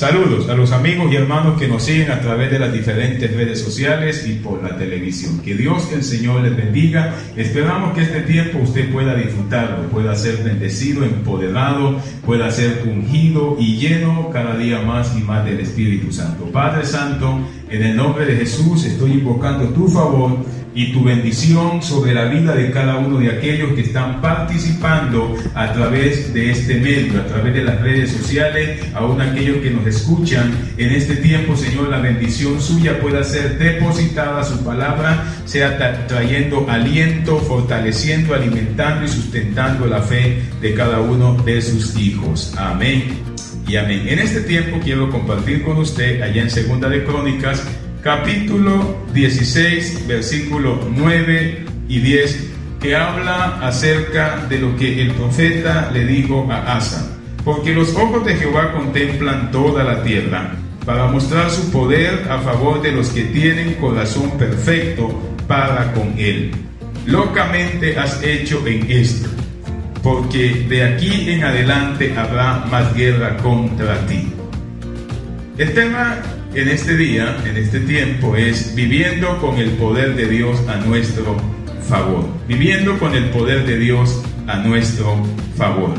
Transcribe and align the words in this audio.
Saludos 0.00 0.48
a 0.48 0.54
los 0.54 0.72
amigos 0.72 1.12
y 1.12 1.16
hermanos 1.16 1.60
que 1.60 1.68
nos 1.68 1.82
siguen 1.82 2.10
a 2.10 2.22
través 2.22 2.50
de 2.50 2.58
las 2.58 2.72
diferentes 2.72 3.36
redes 3.36 3.60
sociales 3.60 4.26
y 4.26 4.32
por 4.32 4.62
la 4.62 4.78
televisión. 4.78 5.40
Que 5.40 5.54
Dios 5.54 5.92
el 5.92 6.02
Señor 6.02 6.40
les 6.40 6.56
bendiga. 6.56 7.14
Esperamos 7.36 7.92
que 7.92 8.04
este 8.04 8.22
tiempo 8.22 8.60
usted 8.60 8.90
pueda 8.90 9.14
disfrutarlo, 9.14 9.90
pueda 9.90 10.14
ser 10.14 10.42
bendecido, 10.42 11.04
empoderado, 11.04 12.00
pueda 12.24 12.50
ser 12.50 12.82
ungido 12.88 13.58
y 13.60 13.76
lleno 13.76 14.30
cada 14.30 14.56
día 14.56 14.80
más 14.80 15.14
y 15.18 15.20
más 15.20 15.44
del 15.44 15.60
Espíritu 15.60 16.10
Santo. 16.10 16.46
Padre 16.50 16.86
Santo, 16.86 17.38
en 17.68 17.82
el 17.82 17.94
nombre 17.94 18.24
de 18.24 18.36
Jesús 18.36 18.86
estoy 18.86 19.12
invocando 19.12 19.68
tu 19.68 19.86
favor 19.86 20.38
y 20.74 20.92
tu 20.92 21.02
bendición 21.02 21.82
sobre 21.82 22.14
la 22.14 22.26
vida 22.26 22.54
de 22.54 22.70
cada 22.70 22.96
uno 22.96 23.18
de 23.18 23.30
aquellos 23.30 23.72
que 23.72 23.82
están 23.82 24.20
participando 24.20 25.36
a 25.54 25.72
través 25.72 26.32
de 26.32 26.50
este 26.50 26.74
medio, 26.76 27.20
a 27.20 27.26
través 27.26 27.54
de 27.54 27.64
las 27.64 27.80
redes 27.80 28.12
sociales, 28.12 28.80
aún 28.94 29.20
aquellos 29.20 29.58
que 29.58 29.70
nos 29.70 29.86
escuchan 29.86 30.52
en 30.76 30.90
este 30.90 31.16
tiempo, 31.16 31.56
Señor, 31.56 31.88
la 31.88 31.98
bendición 31.98 32.60
suya 32.60 33.00
pueda 33.00 33.24
ser 33.24 33.58
depositada, 33.58 34.44
su 34.44 34.64
palabra 34.64 35.24
sea 35.44 36.06
trayendo 36.06 36.66
aliento, 36.68 37.38
fortaleciendo, 37.38 38.34
alimentando 38.34 39.04
y 39.04 39.08
sustentando 39.08 39.86
la 39.86 40.02
fe 40.02 40.42
de 40.60 40.74
cada 40.74 41.00
uno 41.00 41.34
de 41.44 41.60
sus 41.60 41.96
hijos. 41.96 42.54
Amén. 42.56 43.30
Y 43.66 43.76
amén. 43.76 44.08
En 44.08 44.18
este 44.18 44.40
tiempo 44.40 44.78
quiero 44.82 45.10
compartir 45.10 45.62
con 45.62 45.76
usted 45.76 46.22
allá 46.22 46.42
en 46.42 46.50
Segunda 46.50 46.88
de 46.88 47.04
Crónicas 47.04 47.62
capítulo 48.02 48.96
16, 49.12 50.06
versículo 50.06 50.80
9 50.90 51.64
y 51.88 52.00
10, 52.00 52.50
que 52.80 52.96
habla 52.96 53.58
acerca 53.60 54.46
de 54.48 54.58
lo 54.58 54.76
que 54.76 55.02
el 55.02 55.12
profeta 55.12 55.90
le 55.92 56.06
dijo 56.06 56.48
a 56.50 56.76
Asa. 56.76 57.16
Porque 57.44 57.74
los 57.74 57.94
ojos 57.94 58.24
de 58.24 58.36
Jehová 58.36 58.72
contemplan 58.72 59.50
toda 59.50 59.84
la 59.84 60.02
tierra 60.02 60.52
para 60.86 61.06
mostrar 61.06 61.50
su 61.50 61.70
poder 61.70 62.26
a 62.30 62.38
favor 62.38 62.80
de 62.80 62.92
los 62.92 63.10
que 63.10 63.24
tienen 63.24 63.74
corazón 63.74 64.30
perfecto 64.38 65.08
para 65.46 65.92
con 65.92 66.14
él. 66.18 66.52
Locamente 67.06 67.98
has 67.98 68.22
hecho 68.22 68.66
en 68.66 68.90
esto, 68.90 69.28
porque 70.02 70.66
de 70.68 70.84
aquí 70.84 71.30
en 71.30 71.44
adelante 71.44 72.14
habrá 72.16 72.64
más 72.70 72.94
guerra 72.94 73.36
contra 73.38 73.98
ti. 74.06 74.32
El 75.58 75.74
tema 75.74 76.18
en 76.54 76.68
este 76.68 76.96
día, 76.96 77.36
en 77.46 77.56
este 77.56 77.80
tiempo, 77.80 78.34
es 78.36 78.74
viviendo 78.74 79.38
con 79.38 79.56
el 79.56 79.70
poder 79.70 80.16
de 80.16 80.28
Dios 80.28 80.58
a 80.68 80.76
nuestro 80.76 81.36
favor. 81.88 82.28
Viviendo 82.48 82.98
con 82.98 83.14
el 83.14 83.30
poder 83.30 83.66
de 83.66 83.78
Dios 83.78 84.22
a 84.46 84.56
nuestro 84.56 85.16
favor. 85.56 85.94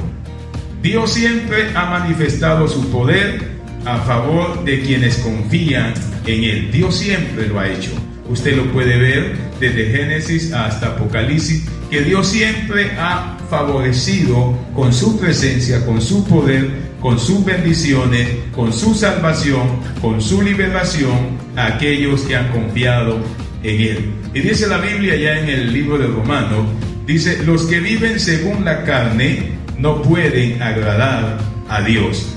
Dios 0.82 1.14
siempre 1.14 1.70
ha 1.76 1.86
manifestado 1.86 2.68
su 2.68 2.90
poder 2.90 3.52
a 3.86 3.98
favor 4.00 4.64
de 4.66 4.82
quienes 4.82 5.18
confían 5.18 5.94
en 6.26 6.44
Él. 6.44 6.72
Dios 6.72 6.98
siempre 6.98 7.48
lo 7.48 7.60
ha 7.60 7.68
hecho. 7.70 7.92
Usted 8.30 8.56
lo 8.56 8.66
puede 8.72 8.98
ver 8.98 9.36
desde 9.60 9.92
Génesis 9.92 10.54
hasta 10.54 10.88
Apocalipsis, 10.88 11.66
que 11.90 12.02
Dios 12.02 12.28
siempre 12.28 12.92
ha 12.98 13.38
favorecido 13.50 14.58
con 14.74 14.94
su 14.94 15.20
presencia, 15.20 15.86
con 15.86 16.02
su 16.02 16.26
poder, 16.26 16.70
con 17.02 17.20
sus 17.20 17.44
bendiciones, 17.44 18.28
con 18.56 18.72
su 18.72 18.94
salvación, 18.94 19.68
con 20.02 20.22
su 20.22 20.42
liberación 20.42 21.38
a 21.56 21.66
aquellos 21.68 22.22
que 22.22 22.36
han 22.36 22.50
confiado 22.52 23.18
en 23.64 23.82
Él. 23.82 24.12
Y 24.34 24.40
dice 24.40 24.68
la 24.68 24.78
Biblia 24.78 25.16
ya 25.16 25.40
en 25.40 25.50
el 25.50 25.74
libro 25.74 25.98
de 25.98 26.08
Romanos, 26.08 26.66
dice, 27.06 27.44
los 27.44 27.64
que 27.64 27.80
viven 27.80 28.20
según 28.20 28.64
la 28.64 28.84
carne 28.84 29.52
no 29.78 30.02
pueden 30.02 30.62
agradar 30.62 31.40
a 31.70 31.82
Dios. 31.82 32.36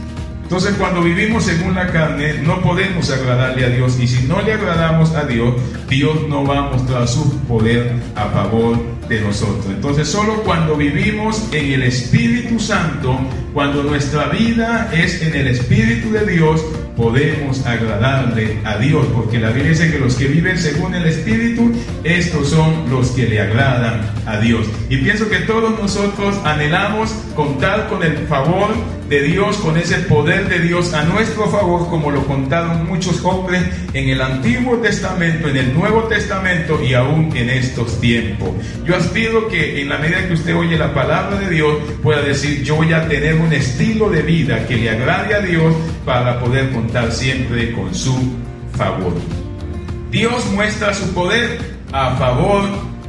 Entonces 0.54 0.76
cuando 0.78 1.02
vivimos 1.02 1.42
según 1.42 1.74
la 1.74 1.88
carne 1.88 2.34
no 2.34 2.62
podemos 2.62 3.10
agradarle 3.10 3.64
a 3.64 3.70
Dios 3.70 3.98
y 4.00 4.06
si 4.06 4.24
no 4.28 4.40
le 4.40 4.52
agradamos 4.52 5.10
a 5.10 5.24
Dios, 5.24 5.56
Dios 5.88 6.28
no 6.28 6.46
va 6.46 6.58
a 6.58 6.70
mostrar 6.70 7.08
su 7.08 7.40
poder 7.40 7.92
a 8.14 8.26
favor 8.26 8.80
de 9.08 9.20
nosotros. 9.20 9.66
Entonces 9.66 10.06
solo 10.06 10.44
cuando 10.44 10.76
vivimos 10.76 11.48
en 11.50 11.72
el 11.72 11.82
Espíritu 11.82 12.60
Santo, 12.60 13.18
cuando 13.52 13.82
nuestra 13.82 14.26
vida 14.26 14.92
es 14.94 15.22
en 15.22 15.34
el 15.34 15.48
Espíritu 15.48 16.12
de 16.12 16.24
Dios, 16.24 16.64
podemos 16.96 17.66
agradarle 17.66 18.58
a 18.64 18.78
Dios, 18.78 19.06
porque 19.12 19.40
la 19.40 19.50
Biblia 19.50 19.70
dice 19.70 19.90
que 19.90 19.98
los 19.98 20.14
que 20.14 20.28
viven 20.28 20.56
según 20.56 20.94
el 20.94 21.06
Espíritu, 21.06 21.72
estos 22.04 22.50
son 22.50 22.88
los 22.90 23.10
que 23.10 23.26
le 23.26 23.40
agradan 23.40 24.02
a 24.24 24.38
Dios. 24.38 24.68
Y 24.88 24.98
pienso 24.98 25.28
que 25.28 25.38
todos 25.38 25.76
nosotros 25.80 26.36
anhelamos 26.44 27.10
contar 27.34 27.88
con 27.88 28.04
el 28.04 28.16
favor 28.28 28.68
de 29.08 29.22
Dios, 29.22 29.56
con 29.58 29.76
ese 29.76 29.96
poder 29.98 30.48
de 30.48 30.60
Dios 30.60 30.94
a 30.94 31.04
nuestro 31.04 31.48
favor, 31.48 31.88
como 31.90 32.10
lo 32.10 32.26
contaron 32.26 32.86
muchos 32.86 33.22
hombres 33.24 33.62
en 33.92 34.08
el 34.08 34.20
Antiguo 34.20 34.78
Testamento, 34.78 35.48
en 35.48 35.56
el 35.56 35.74
Nuevo 35.74 36.04
Testamento 36.04 36.82
y 36.82 36.94
aún 36.94 37.30
en 37.36 37.50
estos 37.50 38.00
tiempos. 38.00 38.50
Yo 38.84 38.96
aspiro 38.96 39.48
que 39.48 39.82
en 39.82 39.88
la 39.90 39.98
medida 39.98 40.26
que 40.26 40.34
usted 40.34 40.56
oye 40.56 40.78
la 40.78 40.94
palabra 40.94 41.38
de 41.38 41.50
Dios, 41.50 41.76
pueda 42.02 42.22
decir, 42.22 42.62
yo 42.62 42.76
voy 42.76 42.92
a 42.92 43.06
tener 43.06 43.34
un 43.34 43.52
estilo 43.52 44.08
de 44.08 44.22
vida 44.22 44.66
que 44.66 44.76
le 44.76 44.90
agrade 44.90 45.34
a 45.34 45.40
Dios 45.40 45.74
para 46.04 46.40
poder 46.40 46.70
contar 46.70 47.12
siempre 47.12 47.72
con 47.72 47.94
su 47.94 48.16
favor. 48.76 49.14
Dios 50.10 50.46
muestra 50.52 50.94
su 50.94 51.12
poder 51.12 51.58
a 51.92 52.16
favor 52.16 52.62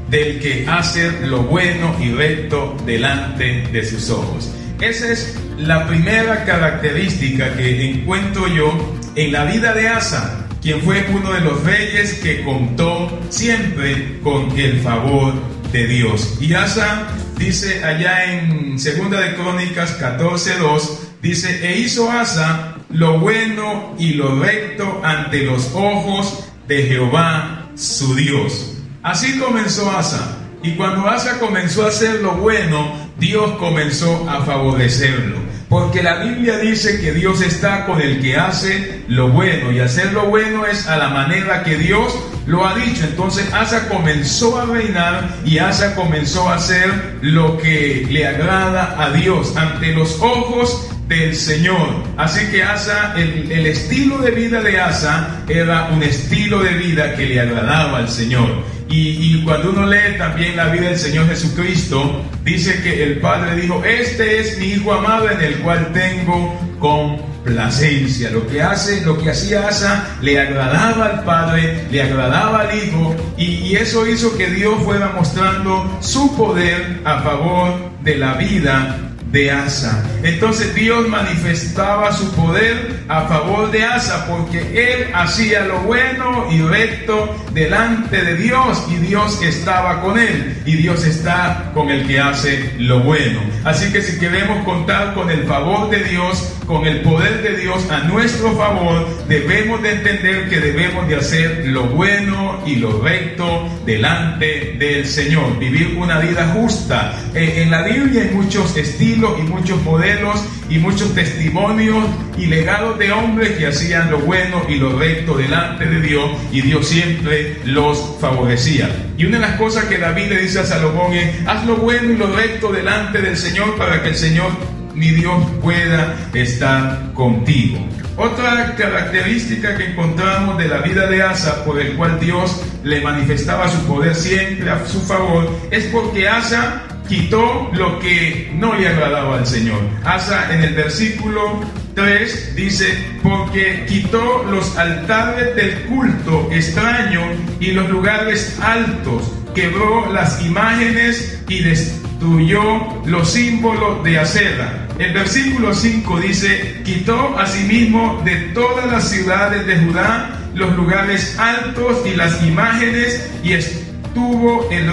del 0.09 0.39
que 0.39 0.65
hace 0.67 1.11
lo 1.27 1.43
bueno 1.43 1.95
y 1.99 2.11
recto 2.11 2.75
delante 2.85 3.67
de 3.71 3.83
sus 3.85 4.09
ojos. 4.09 4.51
Esa 4.81 5.11
es 5.11 5.39
la 5.57 5.87
primera 5.87 6.43
característica 6.45 7.55
que 7.55 7.91
encuentro 7.91 8.47
yo 8.47 8.95
en 9.15 9.31
la 9.31 9.45
vida 9.45 9.73
de 9.73 9.87
Asa, 9.87 10.47
quien 10.61 10.81
fue 10.81 11.05
uno 11.13 11.31
de 11.31 11.41
los 11.41 11.63
reyes 11.63 12.15
que 12.15 12.43
contó 12.43 13.19
siempre 13.29 14.19
con 14.21 14.57
el 14.57 14.81
favor 14.81 15.33
de 15.71 15.87
Dios. 15.87 16.37
Y 16.41 16.53
Asa 16.53 17.07
dice 17.37 17.83
allá 17.83 18.33
en 18.33 18.79
Segunda 18.79 19.21
de 19.21 19.35
Crónicas 19.35 19.97
14:2 19.99 20.99
dice, 21.21 21.67
"E 21.67 21.79
hizo 21.79 22.11
Asa 22.11 22.75
lo 22.89 23.19
bueno 23.19 23.95
y 23.97 24.13
lo 24.13 24.39
recto 24.39 25.01
ante 25.03 25.43
los 25.43 25.71
ojos 25.73 26.45
de 26.67 26.83
Jehová 26.83 27.69
su 27.75 28.15
Dios." 28.15 28.77
Así 29.03 29.37
comenzó 29.39 29.95
Asa. 29.95 30.37
Y 30.63 30.71
cuando 30.71 31.07
Asa 31.07 31.39
comenzó 31.39 31.85
a 31.85 31.89
hacer 31.89 32.21
lo 32.21 32.31
bueno, 32.37 33.04
Dios 33.19 33.51
comenzó 33.57 34.29
a 34.29 34.41
favorecerlo. 34.43 35.45
Porque 35.69 36.03
la 36.03 36.17
Biblia 36.23 36.59
dice 36.59 37.01
que 37.01 37.11
Dios 37.11 37.41
está 37.41 37.85
con 37.85 37.99
el 37.99 38.21
que 38.21 38.37
hace 38.37 39.03
lo 39.07 39.29
bueno 39.29 39.71
y 39.71 39.79
hacer 39.79 40.13
lo 40.13 40.27
bueno 40.27 40.65
es 40.65 40.87
a 40.87 40.95
la 40.95 41.09
manera 41.09 41.63
que 41.63 41.75
Dios 41.75 42.15
lo 42.45 42.67
ha 42.67 42.75
dicho. 42.75 43.03
Entonces 43.03 43.51
Asa 43.51 43.89
comenzó 43.89 44.59
a 44.59 44.65
reinar 44.65 45.27
y 45.43 45.57
Asa 45.57 45.95
comenzó 45.95 46.47
a 46.49 46.55
hacer 46.55 47.17
lo 47.21 47.57
que 47.57 48.05
le 48.09 48.27
agrada 48.27 48.95
a 48.99 49.09
Dios 49.11 49.57
ante 49.57 49.91
los 49.93 50.21
ojos 50.21 50.87
del 51.07 51.35
Señor. 51.35 52.03
Así 52.15 52.45
que 52.51 52.63
Asa, 52.63 53.13
el, 53.15 53.51
el, 53.51 53.65
estilo 53.65 54.19
de 54.19 54.31
vida 54.31 54.61
de 54.61 54.79
Asa 54.79 55.41
era 55.47 55.89
un 55.91 56.03
estilo 56.03 56.61
de 56.61 56.73
vida 56.73 57.15
que 57.15 57.25
le 57.25 57.41
agradaba 57.41 57.99
al 57.99 58.09
Señor. 58.09 58.63
Y, 58.87 59.43
cuando 59.43 59.71
uno 59.71 59.87
lee 59.87 60.17
también 60.17 60.55
la 60.55 60.67
vida 60.67 60.89
del 60.89 60.97
Señor 60.97 61.27
Jesucristo, 61.27 62.23
dice 62.43 62.81
que 62.83 63.03
el 63.03 63.19
Padre 63.19 63.55
dijo, 63.55 63.83
este 63.83 64.39
es 64.39 64.57
mi 64.59 64.65
Hijo 64.67 64.93
amado 64.93 65.29
en 65.29 65.41
el 65.41 65.55
cual 65.59 65.91
tengo 65.91 66.57
complacencia. 66.79 68.29
Lo 68.29 68.47
que 68.47 68.61
hace, 68.61 69.03
lo 69.05 69.17
que 69.17 69.31
hacía 69.31 69.67
Asa 69.67 70.17
le 70.21 70.39
agradaba 70.39 71.05
al 71.05 71.23
Padre, 71.23 71.85
le 71.91 72.01
agradaba 72.01 72.61
al 72.61 72.77
Hijo, 72.77 73.15
y, 73.37 73.45
y 73.45 73.75
eso 73.75 74.07
hizo 74.07 74.37
que 74.37 74.49
Dios 74.49 74.75
fuera 74.83 75.11
mostrando 75.15 75.97
su 76.01 76.35
poder 76.35 77.01
a 77.05 77.21
favor 77.21 77.73
de 78.03 78.15
la 78.15 78.33
vida 78.35 79.14
de 79.35 79.51
Asa. 79.51 80.01
Entonces 80.23 80.73
Dios 80.73 81.09
manifestaba 81.09 82.13
su 82.13 82.31
poder 82.31 83.03
a 83.09 83.23
favor 83.23 83.69
de 83.69 83.83
Asa 83.83 84.25
porque 84.27 84.59
él 84.59 85.09
hacía 85.13 85.65
lo 85.65 85.79
bueno 85.79 86.47
y 86.49 86.61
recto 86.61 87.35
delante 87.51 88.23
de 88.23 88.37
Dios 88.37 88.81
y 88.89 88.95
Dios 88.95 89.41
estaba 89.41 90.01
con 90.01 90.17
él 90.17 90.63
y 90.65 90.77
Dios 90.77 91.03
está 91.03 91.69
con 91.73 91.89
el 91.89 92.07
que 92.07 92.17
hace 92.17 92.75
lo 92.77 93.01
bueno. 93.01 93.41
Así 93.65 93.91
que 93.91 94.01
si 94.01 94.17
queremos 94.17 94.63
contar 94.63 95.13
con 95.13 95.29
el 95.29 95.43
favor 95.43 95.89
de 95.89 96.05
Dios, 96.05 96.53
con 96.67 96.85
el 96.85 97.01
poder 97.01 97.41
de 97.43 97.57
Dios 97.57 97.89
a 97.89 97.99
nuestro 97.99 98.51
favor, 98.55 99.07
debemos 99.27 99.81
de 99.83 99.91
entender 99.91 100.49
que 100.49 100.59
debemos 100.59 101.07
de 101.07 101.15
hacer 101.15 101.67
lo 101.67 101.83
bueno 101.83 102.61
y 102.65 102.77
lo 102.77 103.01
recto 103.01 103.69
delante 103.85 104.75
del 104.79 105.05
Señor, 105.05 105.59
vivir 105.59 105.95
una 105.97 106.19
vida 106.19 106.47
justa. 106.55 107.13
En 107.33 107.69
la 107.69 107.83
Biblia 107.83 108.23
hay 108.23 108.31
muchos 108.31 108.75
estilos 108.75 109.33
y 109.39 109.43
muchos 109.43 109.81
modelos 109.83 110.43
y 110.69 110.79
muchos 110.79 111.13
testimonios 111.13 112.05
y 112.37 112.47
legados 112.47 112.97
de 112.97 113.11
hombres 113.11 113.51
que 113.51 113.67
hacían 113.67 114.09
lo 114.09 114.19
bueno 114.19 114.63
y 114.67 114.75
lo 114.75 114.97
recto 114.97 115.37
delante 115.37 115.85
de 115.85 116.01
Dios 116.01 116.31
y 116.51 116.61
Dios 116.61 116.87
siempre 116.87 117.57
los 117.65 118.15
favorecía. 118.19 118.89
Y 119.17 119.25
una 119.25 119.37
de 119.37 119.47
las 119.47 119.57
cosas 119.57 119.85
que 119.85 119.97
David 119.97 120.29
le 120.29 120.41
dice 120.41 120.59
a 120.59 120.65
Salomón 120.65 121.13
es, 121.13 121.47
haz 121.47 121.65
lo 121.65 121.77
bueno 121.77 122.11
y 122.11 122.17
lo 122.17 122.27
recto 122.35 122.71
delante 122.71 123.21
del 123.21 123.37
Señor 123.37 123.77
para 123.77 124.01
que 124.01 124.09
el 124.09 124.15
Señor 124.15 124.51
mi 124.95 125.11
Dios 125.11 125.43
pueda 125.61 126.15
estar 126.33 127.13
contigo. 127.13 127.85
Otra 128.17 128.75
característica 128.75 129.75
que 129.75 129.87
encontramos 129.87 130.57
de 130.57 130.69
la 130.69 130.77
vida 130.77 131.05
de 131.07 131.21
Asa, 131.21 131.65
por 131.65 131.79
el 131.79 131.95
cual 131.95 132.17
Dios 132.19 132.63
le 132.83 133.01
manifestaba 133.01 133.67
su 133.69 133.85
poder 133.85 134.15
siempre 134.15 134.69
a 134.69 134.85
su 134.85 135.01
favor, 135.01 135.49
es 135.69 135.85
porque 135.87 136.27
Asa 136.27 136.83
quitó 137.09 137.69
lo 137.73 137.99
que 137.99 138.51
no 138.55 138.73
le 138.73 138.87
agradaba 138.87 139.39
al 139.39 139.45
Señor. 139.45 139.81
Asa 140.05 140.53
en 140.53 140.63
el 140.63 140.73
versículo 140.73 141.59
3 141.93 142.55
dice, 142.55 142.97
porque 143.21 143.85
quitó 143.85 144.43
los 144.49 144.77
altares 144.77 145.53
del 145.55 145.81
culto 145.83 146.47
extraño 146.51 147.21
y 147.59 147.71
los 147.73 147.89
lugares 147.89 148.57
altos, 148.61 149.33
quebró 149.53 150.11
las 150.11 150.41
imágenes 150.41 151.43
y 151.49 151.63
destruyó 151.63 153.03
los 153.05 153.29
símbolos 153.29 154.03
de 154.05 154.19
acera 154.19 154.84
el 154.97 155.13
versículo 155.13 155.73
5 155.73 156.19
dice, 156.21 156.81
quitó 156.85 157.37
asimismo 157.37 158.21
de 158.23 158.35
todas 158.53 158.89
las 158.91 159.09
ciudades 159.09 159.65
de 159.67 159.77
Judá 159.77 160.39
los 160.53 160.75
lugares 160.75 161.37
altos 161.37 162.05
y 162.05 162.15
las 162.15 162.41
imágenes 162.43 163.29
y 163.43 163.53
estuvo 163.53 164.69
el, 164.71 164.89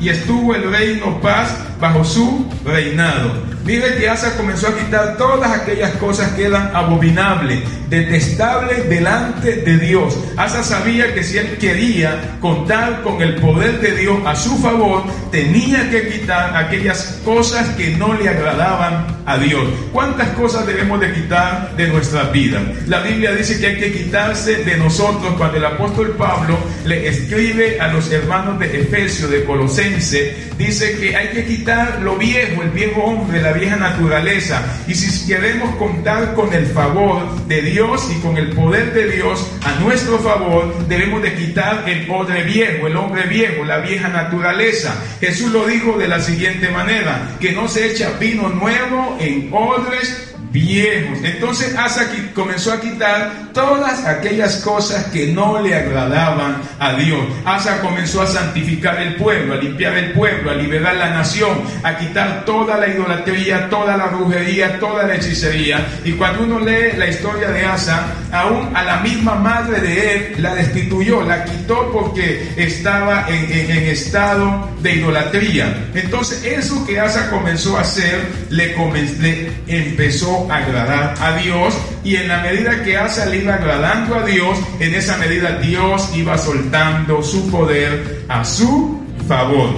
y 0.00 0.08
estuvo 0.08 0.54
el 0.54 0.70
reino 0.70 1.20
paz 1.20 1.56
bajo 1.80 2.04
su 2.04 2.48
reinado. 2.64 3.51
Mire 3.64 3.96
que 3.96 4.08
Asa 4.08 4.36
comenzó 4.36 4.68
a 4.68 4.76
quitar 4.76 5.16
todas 5.16 5.52
aquellas 5.52 5.92
cosas 5.92 6.32
que 6.32 6.46
eran 6.46 6.74
abominables, 6.74 7.60
detestables 7.88 8.88
delante 8.88 9.56
de 9.56 9.78
Dios. 9.78 10.18
Asa 10.36 10.64
sabía 10.64 11.14
que 11.14 11.22
si 11.22 11.38
él 11.38 11.58
quería 11.58 12.38
contar 12.40 13.02
con 13.02 13.22
el 13.22 13.36
poder 13.36 13.80
de 13.80 13.92
Dios 13.92 14.18
a 14.26 14.34
su 14.34 14.58
favor, 14.58 15.04
tenía 15.30 15.88
que 15.90 16.08
quitar 16.08 16.56
aquellas 16.56 17.20
cosas 17.24 17.68
que 17.76 17.96
no 17.96 18.14
le 18.14 18.28
agradaban 18.28 19.06
a 19.26 19.38
Dios. 19.38 19.62
¿Cuántas 19.92 20.28
cosas 20.30 20.66
debemos 20.66 20.98
de 20.98 21.12
quitar 21.12 21.76
de 21.76 21.86
nuestra 21.86 22.24
vida? 22.24 22.60
La 22.88 23.00
Biblia 23.00 23.30
dice 23.32 23.60
que 23.60 23.66
hay 23.68 23.78
que 23.78 23.92
quitarse 23.92 24.64
de 24.64 24.76
nosotros 24.76 25.34
cuando 25.38 25.58
el 25.58 25.64
apóstol 25.64 26.16
Pablo 26.18 26.58
le 26.84 27.06
escribe 27.06 27.80
a 27.80 27.88
los 27.92 28.10
hermanos 28.10 28.58
de 28.58 28.80
Efesio, 28.80 29.28
de 29.28 29.44
Colosense, 29.44 30.50
dice 30.58 30.98
que 30.98 31.14
hay 31.14 31.28
que 31.28 31.44
quitar 31.44 32.00
lo 32.02 32.16
viejo, 32.16 32.62
el 32.62 32.70
viejo 32.70 33.02
hombre, 33.02 33.40
la 33.40 33.51
vieja 33.52 33.76
naturaleza. 33.76 34.62
Y 34.86 34.94
si 34.94 35.26
queremos 35.26 35.74
contar 35.76 36.34
con 36.34 36.52
el 36.52 36.66
favor 36.66 37.46
de 37.46 37.62
Dios 37.62 38.08
y 38.16 38.20
con 38.20 38.36
el 38.36 38.50
poder 38.50 38.92
de 38.92 39.10
Dios 39.10 39.50
a 39.64 39.80
nuestro 39.80 40.18
favor, 40.18 40.86
debemos 40.88 41.22
de 41.22 41.34
quitar 41.34 41.84
el 41.88 42.10
hombre 42.10 42.42
viejo, 42.44 42.86
el 42.86 42.96
hombre 42.96 43.22
viejo, 43.24 43.64
la 43.64 43.78
vieja 43.78 44.08
naturaleza. 44.08 44.94
Jesús 45.20 45.52
lo 45.52 45.66
dijo 45.66 45.98
de 45.98 46.08
la 46.08 46.20
siguiente 46.20 46.70
manera, 46.70 47.36
que 47.40 47.52
no 47.52 47.68
se 47.68 47.90
echa 47.90 48.10
vino 48.18 48.48
nuevo 48.48 49.16
en 49.20 49.48
odres 49.52 50.31
viejos. 50.52 51.18
Entonces 51.22 51.74
Asa 51.76 52.06
comenzó 52.34 52.72
a 52.72 52.80
quitar 52.80 53.52
todas 53.52 54.04
aquellas 54.04 54.56
cosas 54.56 55.06
que 55.06 55.28
no 55.28 55.60
le 55.60 55.74
agradaban 55.74 56.60
a 56.78 56.92
Dios. 56.94 57.20
Asa 57.44 57.80
comenzó 57.80 58.22
a 58.22 58.26
santificar 58.26 59.00
el 59.00 59.16
pueblo, 59.16 59.54
a 59.54 59.56
limpiar 59.56 59.96
el 59.96 60.12
pueblo, 60.12 60.50
a 60.50 60.54
liberar 60.54 60.96
la 60.96 61.10
nación, 61.10 61.62
a 61.82 61.96
quitar 61.96 62.44
toda 62.44 62.76
la 62.76 62.88
idolatría, 62.88 63.68
toda 63.68 63.96
la 63.96 64.06
brujería, 64.06 64.78
toda 64.78 65.04
la 65.04 65.16
hechicería. 65.16 65.86
Y 66.04 66.12
cuando 66.12 66.44
uno 66.44 66.60
lee 66.60 66.96
la 66.96 67.08
historia 67.08 67.48
de 67.48 67.64
Asa, 67.64 68.06
aún 68.30 68.74
a 68.74 68.82
la 68.82 69.00
misma 69.00 69.34
madre 69.34 69.80
de 69.80 70.14
él 70.14 70.34
la 70.38 70.54
destituyó, 70.54 71.22
la 71.22 71.44
quitó 71.44 71.90
porque 71.92 72.52
estaba 72.56 73.26
en, 73.28 73.42
estado 73.82 74.68
de 74.80 74.96
idolatría. 74.96 75.88
Entonces 75.94 76.44
eso 76.44 76.84
que 76.86 77.00
Asa 77.00 77.30
comenzó 77.30 77.78
a 77.78 77.80
hacer, 77.80 78.26
le, 78.50 78.74
le 79.20 79.52
empezó 79.66 80.41
agradar 80.50 81.14
a 81.20 81.36
Dios 81.36 81.74
y 82.04 82.16
en 82.16 82.28
la 82.28 82.42
medida 82.42 82.82
que 82.82 82.96
Asa 82.96 83.26
le 83.26 83.38
iba 83.38 83.54
agradando 83.54 84.16
a 84.16 84.24
Dios, 84.24 84.58
en 84.80 84.94
esa 84.94 85.16
medida 85.18 85.58
Dios 85.58 86.10
iba 86.14 86.36
soltando 86.38 87.22
su 87.22 87.50
poder 87.50 88.24
a 88.28 88.44
su 88.44 89.00
favor. 89.28 89.70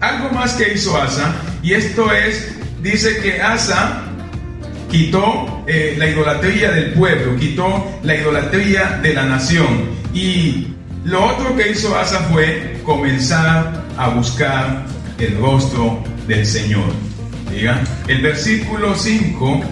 Algo 0.00 0.30
más 0.30 0.54
que 0.54 0.72
hizo 0.74 1.00
Asa, 1.00 1.34
y 1.62 1.72
esto 1.74 2.12
es, 2.12 2.54
dice 2.82 3.18
que 3.18 3.40
Asa 3.40 4.02
quitó 4.90 5.64
eh, 5.66 5.96
la 5.98 6.08
idolatría 6.08 6.70
del 6.70 6.92
pueblo, 6.92 7.36
quitó 7.36 7.98
la 8.02 8.14
idolatría 8.14 9.00
de 9.02 9.14
la 9.14 9.24
nación. 9.24 9.88
Y 10.12 10.68
lo 11.04 11.24
otro 11.24 11.56
que 11.56 11.70
hizo 11.70 11.96
Asa 11.98 12.20
fue 12.30 12.80
comenzar 12.84 13.82
a 13.96 14.08
buscar 14.10 14.84
el 15.18 15.36
rostro 15.38 16.02
del 16.26 16.46
Señor. 16.46 17.13
El 18.08 18.20
versículo 18.20 18.96
5 18.96 19.64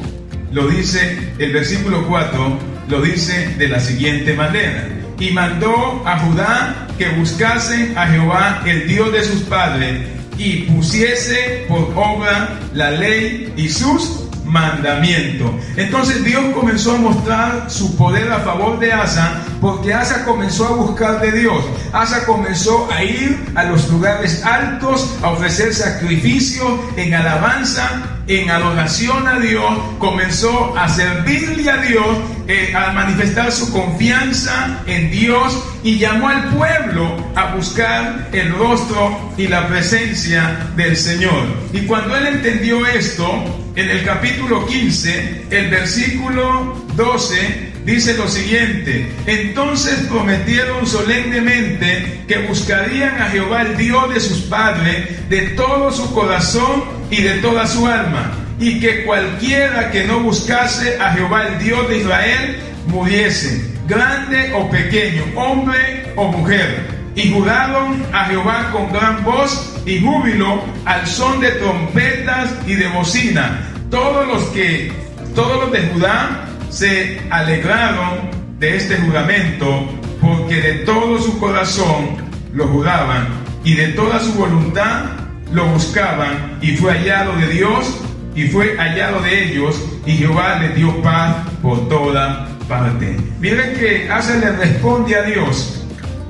lo 0.52 0.68
dice, 0.68 1.34
el 1.38 1.52
versículo 1.52 2.06
4 2.06 2.58
lo 2.88 3.02
dice 3.02 3.54
de 3.58 3.68
la 3.68 3.80
siguiente 3.80 4.34
manera. 4.34 4.88
Y 5.18 5.30
mandó 5.30 6.02
a 6.06 6.18
Judá 6.20 6.88
que 6.96 7.08
buscase 7.10 7.92
a 7.96 8.06
Jehová, 8.06 8.62
el 8.66 8.86
Dios 8.86 9.12
de 9.12 9.24
sus 9.24 9.42
padres, 9.42 10.00
y 10.38 10.62
pusiese 10.62 11.66
por 11.68 11.92
obra 11.96 12.58
la 12.72 12.90
ley 12.92 13.52
y 13.56 13.68
sus 13.68 14.24
mandamientos. 14.44 15.50
Entonces 15.76 16.24
Dios 16.24 16.44
comenzó 16.54 16.94
a 16.94 16.98
mostrar 16.98 17.70
su 17.70 17.96
poder 17.96 18.30
a 18.32 18.40
favor 18.40 18.78
de 18.78 18.92
Asa 18.92 19.42
porque 19.60 19.94
Asa 19.94 20.24
comenzó 20.24 20.66
a 20.66 20.72
buscar 20.72 21.20
de 21.20 21.32
Dios. 21.32 21.64
Asa 21.92 22.24
comenzó 22.26 22.88
a 22.92 23.02
ir 23.04 23.38
a 23.54 23.64
los 23.64 23.88
lugares 23.90 24.44
altos, 24.44 25.16
a 25.22 25.30
ofrecer 25.30 25.72
sacrificios 25.72 26.68
en 26.96 27.14
alabanza, 27.14 28.02
en 28.26 28.50
adoración 28.50 29.26
a 29.26 29.38
Dios, 29.38 29.72
comenzó 29.98 30.76
a 30.76 30.88
servirle 30.88 31.70
a 31.70 31.76
Dios, 31.78 32.18
eh, 32.48 32.72
a 32.74 32.92
manifestar 32.92 33.52
su 33.52 33.72
confianza 33.72 34.80
en 34.86 35.10
Dios 35.10 35.62
y 35.82 35.98
llamó 35.98 36.28
al 36.28 36.48
pueblo 36.50 37.16
a 37.34 37.54
buscar 37.54 38.28
el 38.32 38.52
rostro 38.52 39.32
y 39.36 39.48
la 39.48 39.68
presencia 39.68 40.70
del 40.76 40.96
Señor. 40.96 41.44
Y 41.72 41.82
cuando 41.82 42.16
él 42.16 42.26
entendió 42.26 42.86
esto, 42.86 43.61
en 43.74 43.90
el 43.90 44.04
capítulo 44.04 44.66
15, 44.66 45.46
el 45.50 45.70
versículo 45.70 46.76
12, 46.94 47.72
dice 47.86 48.14
lo 48.18 48.28
siguiente, 48.28 49.10
entonces 49.26 49.94
prometieron 50.10 50.86
solemnemente 50.86 52.22
que 52.28 52.38
buscarían 52.46 53.20
a 53.20 53.30
Jehová 53.30 53.62
el 53.62 53.76
Dios 53.78 54.12
de 54.12 54.20
sus 54.20 54.42
padres 54.42 55.28
de 55.30 55.40
todo 55.50 55.90
su 55.90 56.12
corazón 56.14 56.84
y 57.10 57.22
de 57.22 57.34
toda 57.38 57.66
su 57.66 57.86
alma, 57.86 58.32
y 58.60 58.78
que 58.78 59.04
cualquiera 59.04 59.90
que 59.90 60.04
no 60.04 60.20
buscase 60.20 61.00
a 61.00 61.12
Jehová 61.14 61.48
el 61.48 61.58
Dios 61.58 61.88
de 61.88 61.98
Israel 61.98 62.56
muriese, 62.88 63.72
grande 63.88 64.52
o 64.54 64.70
pequeño, 64.70 65.24
hombre 65.34 66.12
o 66.16 66.30
mujer. 66.30 66.91
Y 67.14 67.32
juraron 67.32 68.02
a 68.12 68.24
Jehová 68.24 68.70
con 68.72 68.92
gran 68.92 69.22
voz 69.24 69.76
y 69.84 70.00
júbilo 70.00 70.62
al 70.84 71.06
son 71.06 71.40
de 71.40 71.50
trompetas 71.52 72.54
y 72.66 72.74
de 72.74 72.88
bocina. 72.88 73.68
Todos 73.90 74.26
los 74.26 74.42
que, 74.44 74.92
todos 75.34 75.64
los 75.64 75.72
de 75.72 75.88
Judá 75.88 76.46
se 76.70 77.20
alegraron 77.30 78.30
de 78.58 78.76
este 78.76 78.96
juramento 78.96 79.86
porque 80.20 80.62
de 80.62 80.72
todo 80.84 81.20
su 81.20 81.38
corazón 81.38 82.16
lo 82.54 82.68
juraban 82.68 83.28
y 83.64 83.74
de 83.74 83.88
toda 83.88 84.20
su 84.20 84.32
voluntad 84.34 85.04
lo 85.52 85.66
buscaban 85.66 86.58
y 86.62 86.76
fue 86.76 86.92
hallado 86.92 87.36
de 87.36 87.48
Dios 87.48 88.00
y 88.34 88.44
fue 88.44 88.76
hallado 88.76 89.20
de 89.20 89.44
ellos 89.44 89.82
y 90.06 90.12
Jehová 90.12 90.58
les 90.60 90.74
dio 90.74 91.02
paz 91.02 91.36
por 91.60 91.88
toda 91.88 92.48
parte. 92.68 93.16
Miren 93.40 93.74
que 93.74 94.08
Asa 94.10 94.36
le 94.36 94.52
responde 94.52 95.14
a 95.14 95.22
Dios. 95.22 95.81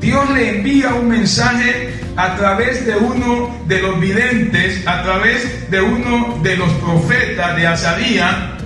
Dios 0.02 0.28
le 0.30 0.58
envía 0.58 0.94
un 0.94 1.08
mensaje 1.08 1.94
a 2.16 2.36
través 2.36 2.84
de 2.84 2.96
uno 2.96 3.56
de 3.68 3.80
los 3.80 4.00
videntes, 4.00 4.86
a 4.86 5.04
través 5.04 5.70
de 5.70 5.80
uno 5.80 6.40
de 6.42 6.56
los 6.56 6.70
profetas 6.72 7.56
de 7.56 7.66
Azaría, 7.66 8.58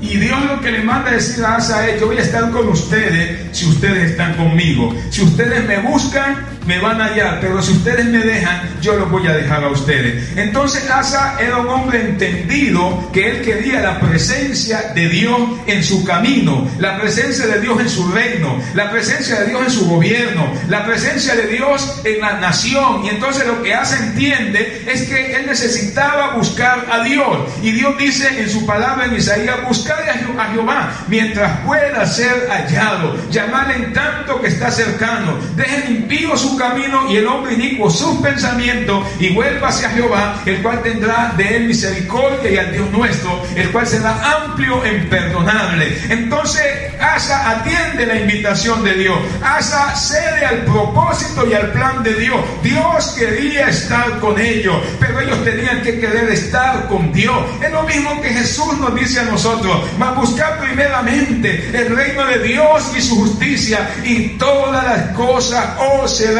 y 0.00 0.16
Dios 0.16 0.38
lo 0.46 0.60
que 0.60 0.72
le 0.72 0.82
manda 0.82 1.10
a 1.10 1.14
decir 1.14 1.44
a 1.44 1.56
Asa 1.56 1.86
es, 1.88 2.00
yo 2.00 2.06
voy 2.06 2.16
a 2.16 2.22
estar 2.22 2.50
con 2.50 2.68
ustedes 2.68 3.38
si 3.52 3.66
ustedes 3.66 4.12
están 4.12 4.34
conmigo. 4.34 4.94
Si 5.10 5.22
ustedes 5.22 5.66
me 5.66 5.78
buscan, 5.78 6.36
me 6.66 6.78
van 6.78 7.00
a 7.00 7.06
hallar, 7.06 7.38
pero 7.40 7.62
si 7.62 7.72
ustedes 7.72 8.04
me 8.06 8.18
dejan, 8.18 8.80
yo 8.80 8.96
los 8.96 9.10
voy 9.10 9.26
a 9.26 9.32
dejar 9.32 9.64
a 9.64 9.68
ustedes. 9.68 10.36
Entonces 10.36 10.88
Asa 10.90 11.36
era 11.40 11.58
un 11.58 11.68
hombre 11.68 12.00
entendido 12.00 13.10
que 13.12 13.30
él 13.30 13.42
quería 13.42 13.80
la 13.80 14.00
presencia 14.00 14.92
de 14.94 15.08
Dios 15.08 15.40
en 15.66 15.82
su 15.82 16.04
camino, 16.04 16.68
la 16.78 16.98
presencia 17.00 17.46
de 17.46 17.60
Dios 17.60 17.80
en 17.80 17.88
su 17.88 18.10
reino, 18.12 18.58
la 18.74 18.90
presencia 18.90 19.40
de 19.40 19.46
Dios 19.46 19.62
en 19.64 19.70
su 19.70 19.88
gobierno, 19.88 20.52
la 20.68 20.84
presencia 20.84 21.34
de 21.34 21.46
Dios 21.48 22.00
en 22.04 22.20
la 22.20 22.40
nación. 22.40 23.04
Y 23.04 23.08
entonces 23.08 23.46
lo 23.46 23.62
que 23.62 23.74
Asa 23.74 23.98
entiende 23.98 24.84
es 24.86 25.02
que 25.02 25.36
él 25.36 25.46
necesitaba 25.46 26.34
buscar 26.34 26.86
a 26.90 27.02
Dios. 27.02 27.38
Y 27.62 27.72
Dios 27.72 27.96
dice 27.98 28.40
en 28.40 28.48
su 28.48 28.66
palabra 28.66 29.06
en 29.06 29.16
Isaías, 29.16 29.56
busca 29.66 29.94
a 29.94 30.52
Jehová 30.52 30.92
mientras 31.08 31.60
pueda 31.60 32.06
ser 32.06 32.48
hallado. 32.48 33.16
Llamarle 33.30 33.74
en 33.74 33.92
tanto 33.92 34.40
que 34.40 34.48
está 34.48 34.70
cercano. 34.70 35.38
Dejen 35.56 35.96
impío 35.96 36.36
su 36.36 36.49
camino 36.56 37.10
y 37.10 37.16
el 37.16 37.26
hombre 37.26 37.54
inicuo 37.54 37.90
sus 37.90 38.20
pensamientos 38.20 39.06
y 39.18 39.30
vuelva 39.30 39.68
hacia 39.68 39.90
Jehová, 39.90 40.42
el 40.46 40.62
cual 40.62 40.82
tendrá 40.82 41.32
de 41.36 41.56
él 41.56 41.66
misericordia 41.66 42.50
y 42.50 42.56
al 42.56 42.72
Dios 42.72 42.90
nuestro, 42.90 43.42
el 43.54 43.70
cual 43.70 43.86
será 43.86 44.44
amplio 44.44 44.84
en 44.84 45.08
perdonable. 45.08 45.96
Entonces, 46.08 46.62
Asa 47.00 47.50
atiende 47.50 48.06
la 48.06 48.16
invitación 48.16 48.84
de 48.84 48.94
Dios. 48.94 49.18
Asa 49.42 49.94
cede 49.96 50.44
al 50.44 50.64
propósito 50.64 51.46
y 51.48 51.54
al 51.54 51.72
plan 51.72 52.02
de 52.02 52.14
Dios. 52.14 52.40
Dios 52.62 53.14
quería 53.18 53.68
estar 53.68 54.18
con 54.18 54.38
ellos, 54.38 54.76
pero 54.98 55.20
ellos 55.20 55.42
tenían 55.44 55.82
que 55.82 55.98
querer 55.98 56.28
estar 56.30 56.88
con 56.88 57.12
Dios. 57.12 57.36
Es 57.62 57.72
lo 57.72 57.82
mismo 57.84 58.20
que 58.20 58.28
Jesús 58.28 58.78
nos 58.78 58.94
dice 58.94 59.20
a 59.20 59.24
nosotros. 59.24 59.82
Mas 59.98 60.14
buscar 60.16 60.60
primeramente 60.60 61.70
el 61.72 61.96
reino 61.96 62.26
de 62.26 62.38
Dios 62.40 62.92
y 62.96 63.00
su 63.00 63.16
justicia 63.16 63.90
y 64.04 64.30
todas 64.38 64.84
las 64.84 65.16
cosas 65.16 65.64
os 65.78 66.16
serán 66.16 66.39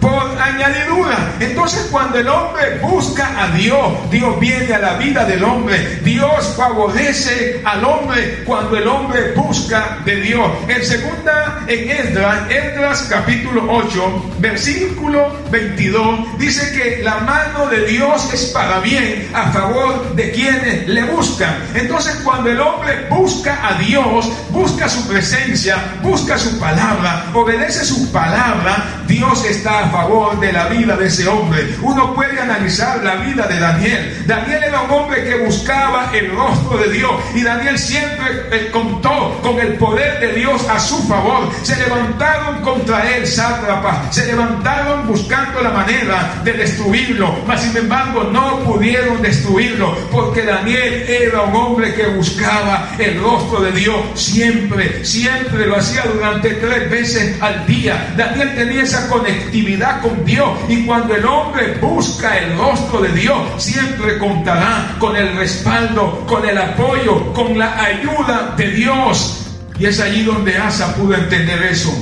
por 0.00 0.40
añadidura. 0.40 1.32
Entonces 1.40 1.88
cuando 1.90 2.18
el 2.18 2.28
hombre 2.28 2.78
busca 2.80 3.42
a 3.42 3.48
Dios, 3.56 4.10
Dios 4.10 4.38
viene 4.40 4.72
a 4.74 4.78
la 4.78 4.94
vida 4.94 5.24
del 5.24 5.42
hombre. 5.44 6.00
Dios 6.04 6.54
favorece 6.56 7.60
al 7.64 7.84
hombre 7.84 8.42
cuando 8.44 8.76
el 8.76 8.86
hombre 8.86 9.32
busca 9.34 9.98
de 10.04 10.16
Dios. 10.16 10.50
En 10.68 10.84
segunda, 10.84 11.64
en 11.66 11.90
Esdras, 11.90 12.50
Esdras 12.50 13.06
capítulo 13.08 13.66
8, 13.68 14.32
versículo 14.38 15.38
22, 15.50 16.38
dice 16.38 16.72
que 16.72 17.02
la 17.02 17.18
mano 17.18 17.66
de 17.66 17.86
Dios 17.86 18.32
es 18.32 18.46
para 18.46 18.80
bien 18.80 19.30
a 19.34 19.50
favor 19.52 20.14
de 20.14 20.30
quienes 20.32 20.88
le 20.88 21.04
buscan. 21.04 21.54
Entonces 21.74 22.16
cuando 22.24 22.50
el 22.50 22.60
hombre 22.60 23.06
busca 23.10 23.58
a 23.66 23.78
Dios, 23.78 24.30
busca 24.50 24.88
su 24.88 25.06
presencia, 25.08 25.76
busca 26.02 26.38
su 26.38 26.58
palabra, 26.58 27.26
obedece 27.34 27.84
su 27.84 28.10
palabra, 28.12 29.02
Dios 29.06 29.31
está 29.40 29.86
a 29.86 29.90
favor 29.90 30.38
de 30.40 30.52
la 30.52 30.66
vida 30.66 30.94
de 30.96 31.06
ese 31.06 31.26
hombre. 31.26 31.74
Uno 31.80 32.14
puede 32.14 32.38
analizar 32.38 33.02
la 33.02 33.16
vida 33.16 33.46
de 33.46 33.58
Daniel. 33.58 34.24
Daniel 34.26 34.64
era 34.64 34.82
un 34.82 34.90
hombre 34.90 35.24
que 35.24 35.44
buscaba 35.44 36.10
el 36.12 36.30
rostro 36.30 36.76
de 36.76 36.90
Dios 36.90 37.12
y 37.34 37.42
Daniel 37.42 37.78
siempre 37.78 38.46
eh, 38.50 38.70
contó 38.70 39.40
con 39.42 39.58
el 39.58 39.74
poder 39.74 40.20
de 40.20 40.34
Dios 40.34 40.68
a 40.68 40.78
su 40.78 41.02
favor. 41.08 41.48
Se 41.62 41.76
levantaron 41.76 42.60
contra 42.60 43.10
él 43.16 43.26
sátrapas, 43.26 44.14
se 44.14 44.26
levantaron 44.26 45.06
buscando 45.06 45.62
la 45.62 45.70
manera 45.70 46.34
de 46.44 46.52
destruirlo, 46.52 47.34
mas 47.46 47.62
sin 47.62 47.76
embargo 47.76 48.24
no 48.24 48.60
pudieron 48.60 49.22
destruirlo 49.22 49.96
porque 50.10 50.44
Daniel 50.44 51.06
era 51.08 51.42
un 51.42 51.56
hombre 51.56 51.94
que 51.94 52.06
buscaba 52.08 52.90
el 52.98 53.18
rostro 53.20 53.62
de 53.62 53.72
Dios 53.72 54.00
siempre, 54.14 55.04
siempre 55.04 55.66
lo 55.66 55.76
hacía 55.76 56.02
durante 56.12 56.50
tres 56.50 56.90
veces 56.90 57.40
al 57.40 57.66
día. 57.66 58.12
Daniel 58.16 58.54
tenía 58.54 58.82
esa 58.82 59.08
conectividad 59.22 60.02
con 60.02 60.24
Dios 60.24 60.50
y 60.68 60.84
cuando 60.84 61.14
el 61.14 61.24
hombre 61.24 61.78
busca 61.80 62.38
el 62.38 62.58
rostro 62.58 63.02
de 63.02 63.12
Dios, 63.12 63.38
siempre 63.56 64.18
contará 64.18 64.96
con 64.98 65.16
el 65.16 65.36
respaldo, 65.36 66.24
con 66.26 66.48
el 66.48 66.58
apoyo, 66.58 67.32
con 67.32 67.56
la 67.56 67.80
ayuda 67.80 68.54
de 68.56 68.70
Dios. 68.70 69.46
Y 69.78 69.86
es 69.86 70.00
allí 70.00 70.24
donde 70.24 70.56
Asa 70.56 70.94
pudo 70.96 71.14
entender 71.14 71.62
eso. 71.62 71.92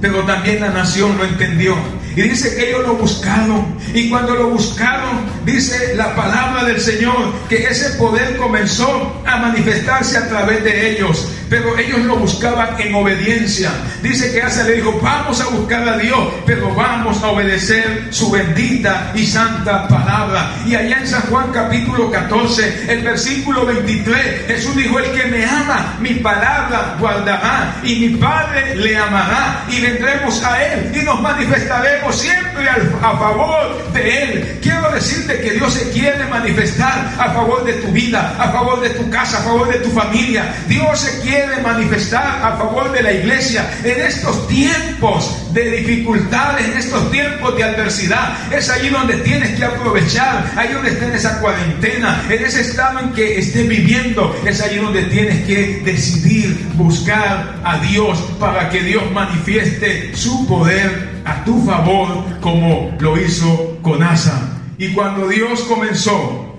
Pero 0.00 0.22
también 0.24 0.60
la 0.60 0.70
nación 0.70 1.16
lo 1.16 1.24
entendió. 1.24 1.76
Y 2.18 2.22
dice 2.22 2.56
que 2.56 2.70
ellos 2.70 2.84
lo 2.84 2.94
buscaron. 2.96 3.78
Y 3.94 4.10
cuando 4.10 4.34
lo 4.34 4.48
buscaron, 4.50 5.20
dice 5.44 5.94
la 5.94 6.16
palabra 6.16 6.64
del 6.64 6.80
Señor, 6.80 7.32
que 7.48 7.62
ese 7.62 7.90
poder 7.90 8.36
comenzó 8.36 9.22
a 9.24 9.36
manifestarse 9.36 10.18
a 10.18 10.28
través 10.28 10.64
de 10.64 10.90
ellos. 10.90 11.28
Pero 11.48 11.78
ellos 11.78 12.00
lo 12.00 12.16
buscaban 12.16 12.78
en 12.78 12.94
obediencia. 12.94 13.70
Dice 14.02 14.32
que 14.32 14.42
Asa 14.42 14.64
le 14.64 14.74
dijo, 14.74 14.98
vamos 15.00 15.40
a 15.40 15.48
buscar 15.48 15.88
a 15.88 15.96
Dios, 15.96 16.18
pero 16.44 16.74
vamos 16.74 17.22
a 17.22 17.28
obedecer 17.28 18.08
su 18.10 18.30
bendita 18.30 19.12
y 19.14 19.24
santa 19.24 19.86
palabra. 19.88 20.54
Y 20.66 20.74
allá 20.74 20.98
en 20.98 21.06
San 21.06 21.22
Juan 21.22 21.50
capítulo 21.52 22.10
14, 22.10 22.92
el 22.92 23.02
versículo 23.02 23.64
23, 23.64 24.46
Jesús 24.48 24.76
dijo, 24.76 24.98
el 24.98 25.10
que 25.12 25.26
me 25.28 25.46
ama, 25.46 25.96
mi 26.00 26.14
palabra 26.14 26.96
guardará 26.98 27.76
y 27.82 27.96
mi 27.96 28.08
Padre 28.18 28.74
le 28.76 28.96
amará 28.96 29.64
y 29.70 29.80
vendremos 29.80 30.42
a 30.44 30.62
él 30.62 30.92
y 30.94 31.02
nos 31.02 31.22
manifestaremos 31.22 32.07
siempre 32.12 32.68
a 32.68 33.16
favor 33.18 33.92
de 33.92 34.22
él. 34.22 34.58
Quiero 34.62 34.90
decirte 34.90 35.40
que 35.40 35.52
Dios 35.52 35.72
se 35.74 35.90
quiere 35.90 36.24
manifestar 36.26 37.14
a 37.18 37.30
favor 37.32 37.64
de 37.64 37.74
tu 37.74 37.88
vida, 37.88 38.36
a 38.38 38.50
favor 38.50 38.80
de 38.80 38.90
tu 38.90 39.08
casa, 39.10 39.38
a 39.38 39.42
favor 39.42 39.68
de 39.70 39.78
tu 39.78 39.90
familia. 39.90 40.54
Dios 40.66 41.00
se 41.00 41.20
quiere 41.20 41.60
manifestar 41.62 42.40
a 42.42 42.56
favor 42.56 42.92
de 42.92 43.02
la 43.02 43.12
iglesia 43.12 43.68
en 43.84 44.00
estos 44.00 44.46
tiempos 44.48 45.52
de 45.52 45.70
dificultades, 45.70 46.66
en 46.66 46.78
estos 46.78 47.10
tiempos 47.10 47.56
de 47.56 47.64
adversidad. 47.64 48.52
Es 48.52 48.68
allí 48.70 48.88
donde 48.88 49.14
tienes 49.18 49.58
que 49.58 49.64
aprovechar, 49.64 50.52
ahí 50.56 50.72
donde 50.72 50.90
estés 50.90 51.08
en 51.08 51.14
esa 51.14 51.40
cuarentena, 51.40 52.22
en 52.28 52.44
ese 52.44 52.60
estado 52.60 53.00
en 53.00 53.12
que 53.12 53.38
estés 53.38 53.68
viviendo. 53.68 54.34
Es 54.46 54.60
allí 54.60 54.76
donde 54.76 55.02
tienes 55.04 55.44
que 55.46 55.82
decidir 55.84 56.68
buscar 56.74 57.56
a 57.64 57.78
Dios 57.78 58.18
para 58.38 58.70
que 58.70 58.82
Dios 58.82 59.02
manifieste 59.12 60.14
su 60.14 60.46
poder 60.46 61.17
a 61.28 61.44
tu 61.44 61.62
favor 61.64 62.24
como 62.40 62.96
lo 62.98 63.18
hizo 63.20 63.78
con 63.82 64.02
Asa. 64.02 64.60
Y 64.78 64.94
cuando 64.94 65.28
Dios 65.28 65.60
comenzó 65.62 66.56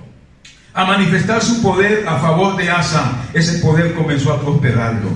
a 0.74 0.86
manifestar 0.86 1.42
su 1.42 1.62
poder 1.64 2.06
a 2.08 2.18
favor 2.18 2.56
de 2.56 2.70
Asa, 2.70 3.14
ese 3.34 3.60
poder 3.60 3.94
comenzó 3.96 4.34
a 4.34 4.42
prosperarlo. 4.42 5.10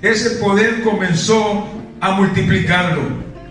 Ese 0.00 0.30
poder 0.30 0.82
comenzó 0.82 1.68
a 2.00 2.10
multiplicarlo. 2.12 3.02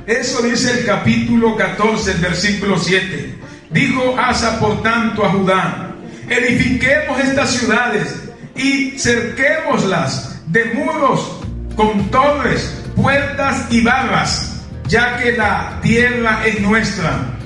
Eso 0.06 0.42
dice 0.42 0.80
el 0.80 0.86
capítulo 0.86 1.56
14, 1.56 2.12
el 2.12 2.18
versículo 2.18 2.78
7. 2.78 3.36
Dijo 3.70 4.16
Asa, 4.18 4.60
por 4.60 4.84
tanto, 4.84 5.26
a 5.26 5.30
Judá, 5.30 5.96
edifiquemos 6.28 7.20
estas 7.20 7.52
ciudades 7.52 8.16
y 8.56 8.92
cerquémoslas 9.00 10.42
de 10.48 10.66
muros 10.74 11.40
con 11.78 12.10
torres, 12.12 12.84
puertas 12.96 13.68
y 13.70 13.82
barras, 13.82 14.51
ya 14.92 15.18
que 15.18 15.32
la 15.32 15.80
tierra 15.82 16.46
es 16.46 16.60
nuestra. 16.60 17.38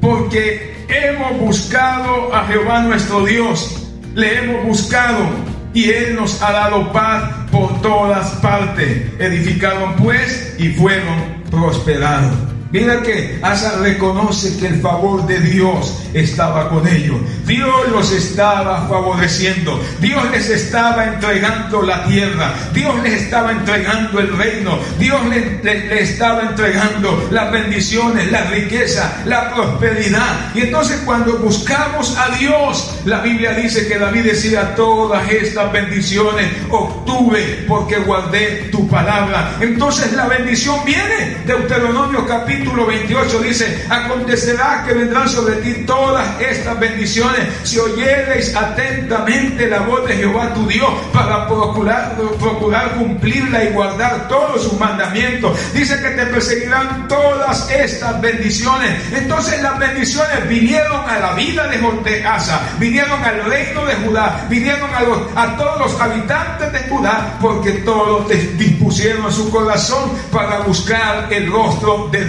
Porque 0.00 0.86
hemos 0.88 1.38
buscado 1.38 2.34
a 2.34 2.46
Jehová 2.46 2.80
nuestro 2.80 3.24
Dios, 3.26 3.86
le 4.14 4.38
hemos 4.38 4.64
buscado 4.64 5.28
y 5.74 5.90
Él 5.90 6.16
nos 6.16 6.40
ha 6.42 6.52
dado 6.52 6.90
paz 6.92 7.34
por 7.52 7.82
todas 7.82 8.30
partes. 8.36 9.12
Edificaron 9.18 9.94
pues 9.96 10.56
y 10.58 10.70
fueron 10.70 11.42
prosperados. 11.50 12.55
Mira 12.76 13.00
que 13.00 13.38
Asa 13.40 13.78
reconoce 13.78 14.58
que 14.58 14.66
el 14.66 14.82
favor 14.82 15.26
de 15.26 15.40
Dios 15.40 15.98
estaba 16.12 16.68
con 16.68 16.86
ellos. 16.86 17.16
Dios 17.46 17.88
los 17.90 18.12
estaba 18.12 18.86
favoreciendo. 18.86 19.82
Dios 19.98 20.22
les 20.30 20.50
estaba 20.50 21.06
entregando 21.06 21.80
la 21.80 22.04
tierra. 22.04 22.52
Dios 22.74 22.94
les 23.02 23.22
estaba 23.22 23.52
entregando 23.52 24.20
el 24.20 24.36
reino. 24.36 24.78
Dios 24.98 25.18
les, 25.26 25.64
estaba 25.90 26.42
entregando 26.42 27.26
las 27.30 27.50
bendiciones, 27.50 28.30
la 28.30 28.44
riqueza, 28.44 29.22
la 29.24 29.54
prosperidad. 29.54 30.54
Y 30.54 30.60
entonces 30.60 31.00
cuando 31.06 31.38
buscamos 31.38 32.14
a 32.18 32.36
Dios, 32.36 32.98
la 33.06 33.20
Biblia 33.20 33.54
dice 33.54 33.88
que 33.88 33.98
David 33.98 34.24
decía 34.24 34.74
todas 34.74 35.26
estas 35.30 35.72
bendiciones 35.72 36.46
obtuve 36.70 37.64
porque 37.66 37.96
guardé 38.00 38.68
tu 38.70 38.86
palabra. 38.86 39.56
Entonces 39.60 40.12
la 40.12 40.26
bendición 40.26 40.84
viene. 40.84 41.38
Deuteronomio 41.46 42.26
capítulo 42.26 42.65
capítulo 42.66 42.86
28 42.86 43.38
dice, 43.40 43.86
acontecerá 43.88 44.82
que 44.84 44.92
vendrán 44.92 45.28
sobre 45.28 45.56
ti 45.56 45.84
todas 45.86 46.40
estas 46.40 46.78
bendiciones 46.80 47.40
si 47.62 47.78
oyereis 47.78 48.56
atentamente 48.56 49.68
la 49.68 49.80
voz 49.80 50.04
de 50.08 50.16
Jehová 50.16 50.52
tu 50.52 50.66
Dios 50.66 50.90
para 51.12 51.46
procurar, 51.46 52.16
procurar 52.40 52.96
cumplirla 52.96 53.64
y 53.64 53.72
guardar 53.72 54.26
todos 54.26 54.64
sus 54.64 54.80
mandamientos. 54.80 55.56
Dice 55.74 56.00
que 56.02 56.08
te 56.10 56.26
perseguirán 56.26 57.06
todas 57.06 57.70
estas 57.70 58.20
bendiciones. 58.20 59.00
Entonces 59.12 59.62
las 59.62 59.78
bendiciones 59.78 60.48
vinieron 60.48 61.08
a 61.08 61.18
la 61.20 61.32
vida 61.34 61.68
de 61.68 62.26
Asa, 62.26 62.60
vinieron 62.80 63.22
al 63.22 63.44
reino 63.44 63.84
de 63.86 63.94
Judá, 63.94 64.44
vinieron 64.48 64.90
a, 65.36 65.56
todos 65.56 65.78
los 65.78 66.00
habitantes 66.00 66.72
de 66.72 66.80
Judá, 66.88 67.36
porque 67.40 67.70
todos 67.84 68.28
dispusieron 68.28 69.30
su 69.32 69.50
corazón 69.50 70.10
para 70.32 70.58
buscar 70.60 71.28
el 71.30 71.50
rostro 71.50 72.08
de 72.10 72.24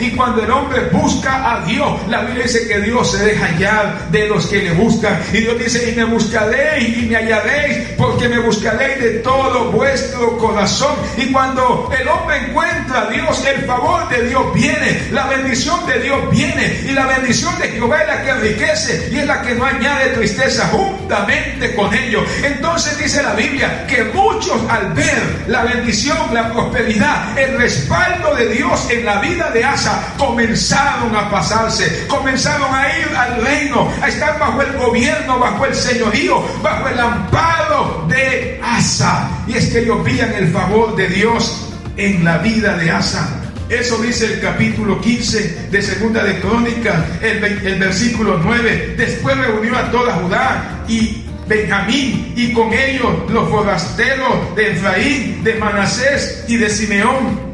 Y 0.00 0.10
cuando 0.10 0.42
el 0.42 0.50
hombre 0.50 0.88
busca 0.92 1.52
a 1.52 1.64
Dios, 1.64 2.00
la 2.08 2.22
Biblia 2.22 2.44
dice 2.44 2.66
que 2.66 2.80
Dios 2.80 3.12
se 3.12 3.24
deja 3.24 3.46
hallar 3.46 4.10
de 4.10 4.28
los 4.28 4.46
que 4.46 4.62
le 4.62 4.72
buscan. 4.72 5.20
Y 5.32 5.38
Dios 5.38 5.58
dice, 5.58 5.90
y 5.90 5.96
me 5.96 6.04
buscaréis 6.04 6.98
y 6.98 7.06
me 7.06 7.16
hallaréis, 7.16 7.88
porque 7.96 8.28
me 8.28 8.38
buscaréis 8.38 9.02
de 9.02 9.10
todo 9.20 9.70
vuestro 9.72 10.36
corazón. 10.38 10.94
Y 11.16 11.32
cuando 11.32 11.90
el 11.98 12.08
hombre 12.08 12.36
encuentra 12.48 13.02
a 13.02 13.06
Dios, 13.10 13.44
el 13.46 13.64
favor 13.64 14.08
de 14.08 14.28
Dios 14.28 14.54
viene, 14.54 15.08
la 15.10 15.26
bendición 15.26 15.86
de 15.86 16.00
Dios 16.00 16.30
viene. 16.30 16.80
Y 16.86 16.92
la 16.92 17.06
bendición 17.06 17.58
de 17.58 17.68
Jehová 17.68 18.02
es 18.02 18.08
la 18.08 18.22
que 18.22 18.30
enriquece 18.30 19.08
y 19.12 19.18
es 19.18 19.26
la 19.26 19.42
que 19.42 19.54
no 19.54 19.64
añade 19.64 20.10
tristeza 20.10 20.68
juntamente 20.68 21.74
con 21.74 21.92
ellos. 21.94 22.24
Entonces 22.42 22.98
dice 22.98 23.22
la 23.22 23.34
Biblia 23.34 23.86
que 23.86 24.04
muchos 24.04 24.60
al 24.68 24.92
ver 24.92 25.44
la 25.46 25.64
bendición, 25.64 26.16
la 26.32 26.52
prosperidad, 26.52 27.38
el 27.38 27.58
respaldo 27.58 28.34
de 28.34 28.48
Dios 28.48 28.88
en 28.90 29.04
la 29.04 29.20
vida 29.20 29.50
de 29.50 29.59
Asa 29.64 30.14
comenzaron 30.18 31.14
a 31.14 31.30
pasarse, 31.30 32.06
comenzaron 32.06 32.74
a 32.74 32.98
ir 32.98 33.08
al 33.16 33.42
reino, 33.42 33.90
a 34.02 34.08
estar 34.08 34.38
bajo 34.38 34.62
el 34.62 34.72
gobierno, 34.76 35.38
bajo 35.38 35.66
el 35.66 35.74
señorío, 35.74 36.42
bajo 36.62 36.88
el 36.88 36.98
amparo 36.98 38.06
de 38.08 38.60
Asa. 38.62 39.28
Y 39.46 39.54
es 39.54 39.70
que 39.70 39.80
ellos 39.80 40.02
veían 40.04 40.32
el 40.34 40.52
favor 40.52 40.96
de 40.96 41.08
Dios 41.08 41.68
en 41.96 42.24
la 42.24 42.38
vida 42.38 42.76
de 42.76 42.90
Asa. 42.90 43.28
Eso 43.68 43.98
dice 43.98 44.26
el 44.26 44.40
capítulo 44.40 45.00
15 45.00 45.68
de 45.70 45.82
Segunda 45.82 46.24
de 46.24 46.40
Crónicas, 46.40 46.96
el, 47.22 47.44
el 47.44 47.78
versículo 47.78 48.40
9. 48.42 48.94
Después 48.96 49.36
reunió 49.36 49.76
a 49.78 49.90
toda 49.92 50.14
Judá 50.14 50.84
y 50.88 51.24
Benjamín 51.50 52.32
y 52.36 52.52
con 52.52 52.72
ellos 52.72 53.12
los 53.28 53.48
forasteros 53.50 54.54
de 54.54 54.70
Efraín, 54.70 55.42
de 55.42 55.54
Manasés 55.54 56.44
y 56.46 56.56
de 56.56 56.70
Simeón. 56.70 57.49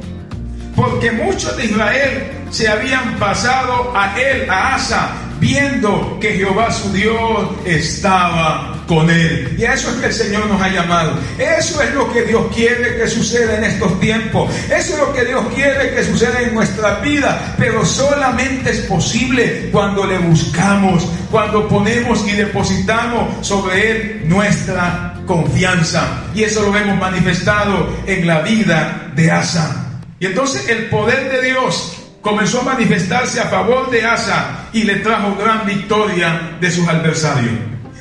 Porque 0.77 1.11
muchos 1.11 1.57
de 1.57 1.65
Israel 1.65 2.31
se 2.51 2.69
habían 2.69 3.17
pasado 3.19 3.93
a 3.97 4.15
él, 4.21 4.49
a 4.51 4.75
Asa, 4.75 5.11
viendo 5.41 6.19
que 6.21 6.35
Jehová 6.35 6.71
su 6.71 6.93
Dios 6.93 7.51
estaba 7.65 8.77
con 8.87 9.11
él. 9.11 9.57
Y 9.59 9.65
a 9.65 9.75
eso 9.75 9.91
es 9.91 9.97
que 9.97 10.07
el 10.07 10.13
Señor 10.13 10.47
nos 10.47 10.61
ha 10.61 10.69
llamado. 10.69 11.19
Eso 11.39 11.83
es 11.83 11.95
lo 11.95 12.13
que 12.13 12.23
Dios 12.23 12.45
quiere 12.55 12.97
que 12.97 13.09
suceda 13.09 13.57
en 13.57 13.65
estos 13.65 13.99
tiempos. 14.01 14.51
Eso 14.67 14.93
es 14.95 14.99
lo 14.99 15.13
que 15.13 15.25
Dios 15.25 15.45
quiere 15.55 15.95
que 15.95 16.05
suceda 16.05 16.41
en 16.41 16.55
nuestra 16.55 16.97
vida. 16.97 17.55
Pero 17.59 17.85
solamente 17.85 18.71
es 18.71 18.81
posible 18.81 19.71
cuando 19.73 20.07
le 20.07 20.19
buscamos, 20.19 21.07
cuando 21.31 21.69
ponemos 21.69 22.27
y 22.29 22.33
depositamos 22.33 23.47
sobre 23.47 23.91
Él 23.91 24.23
nuestra 24.27 25.15
confianza. 25.27 26.25
Y 26.35 26.45
eso 26.45 26.63
lo 26.63 26.77
hemos 26.77 26.99
manifestado 26.99 27.95
en 28.07 28.27
la 28.27 28.41
vida 28.41 29.11
de 29.15 29.31
Asa. 29.31 29.86
Y 30.19 30.27
entonces 30.27 30.69
el 30.69 30.87
poder 30.87 31.31
de 31.31 31.51
Dios 31.51 31.97
comenzó 32.23 32.61
a 32.61 32.75
manifestarse 32.75 33.41
a 33.41 33.49
favor 33.49 33.91
de 33.91 34.05
Asa 34.05 34.69
y 34.73 34.83
le 34.85 34.97
trajo 34.97 35.37
gran 35.37 35.67
victoria 35.67 36.57
de 36.61 36.71
sus 36.71 36.89
adversarios. 36.89 37.55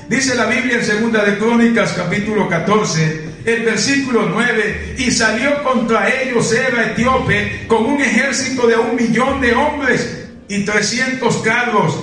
Dice 0.07 0.35
la 0.35 0.45
Biblia 0.45 0.77
en 0.77 0.85
Segunda 0.85 1.23
de 1.23 1.37
Crónicas 1.37 1.93
capítulo 1.93 2.47
14, 2.47 3.25
el 3.45 3.63
versículo 3.63 4.29
9, 4.31 4.95
y 4.97 5.11
salió 5.11 5.63
contra 5.63 6.09
ellos 6.09 6.47
Seba 6.47 6.83
etíope 6.83 7.65
con 7.67 7.85
un 7.85 8.01
ejército 8.01 8.67
de 8.67 8.77
un 8.77 8.95
millón 8.95 9.41
de 9.41 9.53
hombres 9.53 10.27
y 10.47 10.63
trescientos 10.63 11.37
carros, 11.37 11.99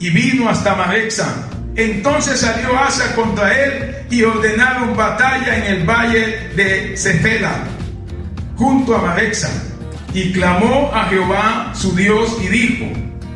y 0.00 0.10
vino 0.10 0.48
hasta 0.48 0.74
Marexa. 0.74 1.48
Entonces 1.76 2.40
salió 2.40 2.78
Asa 2.78 3.14
contra 3.14 3.52
él 3.62 3.96
y 4.10 4.22
ordenaron 4.22 4.96
batalla 4.96 5.56
en 5.56 5.74
el 5.74 5.84
valle 5.84 6.50
de 6.56 6.96
Cefela, 6.96 7.64
junto 8.56 8.96
a 8.96 9.02
Marexa, 9.02 9.50
y 10.12 10.32
clamó 10.32 10.90
a 10.94 11.04
Jehová 11.08 11.72
su 11.74 11.94
Dios 11.94 12.36
y 12.42 12.48
dijo, 12.48 12.86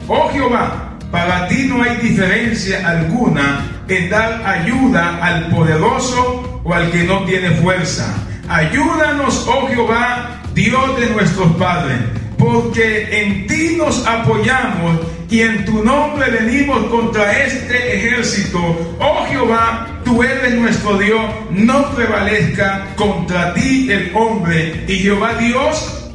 oh 0.07 0.31
Jehová, 0.33 0.97
para 1.11 1.49
ti 1.49 1.65
no 1.65 1.83
hay 1.83 1.97
diferencia 1.97 2.89
alguna 2.89 3.83
en 3.89 4.11
dar 4.11 4.47
ayuda 4.47 5.19
al 5.25 5.47
poderoso 5.49 6.61
o 6.63 6.73
al 6.73 6.91
que 6.91 7.05
no 7.05 7.25
tiene 7.25 7.51
fuerza. 7.53 8.15
Ayúdanos, 8.49 9.47
oh 9.49 9.67
Jehová, 9.69 10.41
Dios 10.55 11.01
de 11.01 11.11
nuestros 11.11 11.51
padres, 11.57 11.99
porque 12.39 13.23
en 13.23 13.47
ti 13.47 13.77
nos 13.77 14.07
apoyamos 14.07 15.01
y 15.31 15.41
en 15.41 15.65
tu 15.65 15.83
nombre 15.85 16.31
venimos 16.31 16.85
contra 16.87 17.45
este 17.45 17.97
ejército. 17.97 18.59
Oh 19.01 19.27
Jehová, 19.29 19.87
tú 20.09 20.23
eres 20.23 20.55
nuestro 20.55 20.99
Dios, 20.99 21.21
no 21.50 21.95
prevalezca 21.95 22.87
contra 22.97 23.53
ti 23.55 23.91
el 23.91 24.11
hombre. 24.15 24.85
Y 24.88 24.97
Jehová 24.97 25.35
Dios 25.35 26.11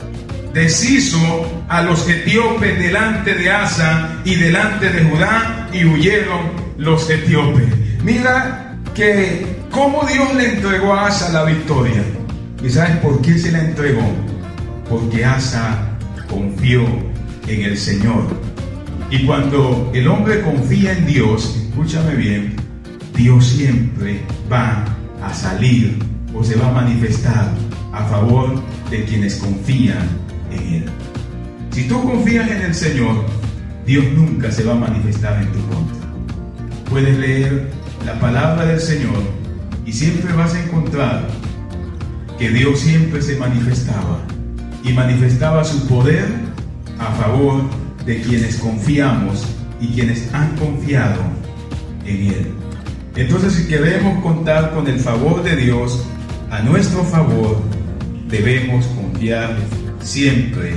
deshizo 0.53 1.17
a 1.69 1.83
los 1.83 2.07
etíopes 2.09 2.77
delante 2.79 3.35
de 3.35 3.51
Asa 3.51 4.17
y 4.25 4.35
delante 4.35 4.89
de 4.89 5.03
Judá 5.03 5.69
y 5.71 5.85
huyeron 5.85 6.51
los 6.77 7.09
etíopes. 7.09 7.67
Mira 8.03 8.75
que 8.95 9.45
cómo 9.71 10.03
Dios 10.11 10.33
le 10.35 10.55
entregó 10.55 10.93
a 10.93 11.07
Asa 11.07 11.31
la 11.31 11.43
victoria. 11.45 12.03
¿Y 12.63 12.69
sabes 12.69 12.97
por 12.97 13.21
qué 13.21 13.37
se 13.37 13.51
la 13.51 13.59
entregó? 13.59 14.03
Porque 14.89 15.23
Asa 15.23 15.97
confió 16.27 16.83
en 17.47 17.61
el 17.61 17.77
Señor. 17.77 18.23
Y 19.11 19.25
cuando 19.25 19.91
el 19.93 20.07
hombre 20.07 20.41
confía 20.41 20.93
en 20.93 21.05
Dios, 21.05 21.67
escúchame 21.69 22.15
bien, 22.15 22.55
Dios 23.15 23.45
siempre 23.45 24.21
va 24.51 24.85
a 25.23 25.33
salir 25.33 25.99
o 26.33 26.43
se 26.43 26.55
va 26.55 26.69
a 26.69 26.71
manifestar 26.71 27.51
a 27.91 28.05
favor 28.05 28.61
de 28.89 29.03
quienes 29.05 29.35
confían 29.35 30.07
en 30.51 30.73
Él. 30.73 30.85
Si 31.71 31.87
tú 31.87 32.01
confías 32.03 32.49
en 32.49 32.61
el 32.61 32.75
Señor, 32.75 33.25
Dios 33.85 34.05
nunca 34.13 34.51
se 34.51 34.63
va 34.63 34.73
a 34.73 34.75
manifestar 34.75 35.41
en 35.41 35.51
tu 35.51 35.59
contra 35.67 36.03
puedes 36.93 37.17
leer 37.17 37.71
la 38.05 38.19
palabra 38.19 38.65
del 38.67 38.79
Señor 38.79 39.17
y 39.83 39.91
siempre 39.91 40.31
vas 40.33 40.53
a 40.53 40.63
encontrar 40.63 41.27
que 42.37 42.51
Dios 42.51 42.81
siempre 42.81 43.19
se 43.19 43.35
manifestaba 43.37 44.19
y 44.83 44.93
manifestaba 44.93 45.63
su 45.63 45.87
poder 45.87 46.27
a 46.99 47.11
favor 47.13 47.63
de 48.05 48.21
quienes 48.21 48.57
confiamos 48.57 49.43
y 49.81 49.87
quienes 49.87 50.31
han 50.35 50.55
confiado 50.55 51.19
en 52.05 52.27
Él. 52.27 52.62
Entonces, 53.15 53.53
si 53.53 53.67
queremos 53.67 54.23
contar 54.23 54.73
con 54.73 54.87
el 54.87 54.99
favor 54.99 55.43
de 55.43 55.55
Dios 55.55 56.03
a 56.49 56.61
nuestro 56.61 57.03
favor, 57.03 57.61
debemos 58.27 58.85
confiar 58.87 59.55
siempre 59.99 60.73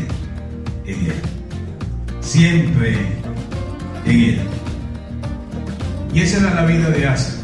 en 0.85 1.07
Él. 1.07 1.15
Siempre 2.21 2.95
en 4.05 4.21
Él. 4.21 4.41
Y 6.13 6.21
esa 6.21 6.39
era 6.39 6.55
la 6.55 6.67
vida 6.67 6.91
de 6.91 7.07
Asa, 7.07 7.43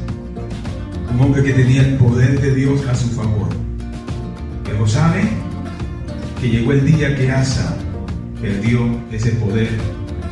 un 1.13 1.21
hombre 1.21 1.43
que 1.43 1.53
tenía 1.53 1.83
el 1.83 1.95
poder 1.95 2.41
de 2.41 2.55
Dios 2.55 2.87
a 2.87 2.95
su 2.95 3.09
favor. 3.11 3.49
Pero 4.65 4.87
sabe 4.87 5.23
que 6.41 6.51
llegó 6.51 6.73
el 6.73 6.85
día 6.85 7.17
que 7.17 7.31
Asa 7.31 7.77
perdió 8.43 8.81
ese 9.11 9.33
poder 9.33 9.71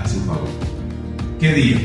a 0.02 0.06
su 0.06 0.20
favor. 0.20 0.48
¿Qué 1.38 1.52
día? 1.54 1.78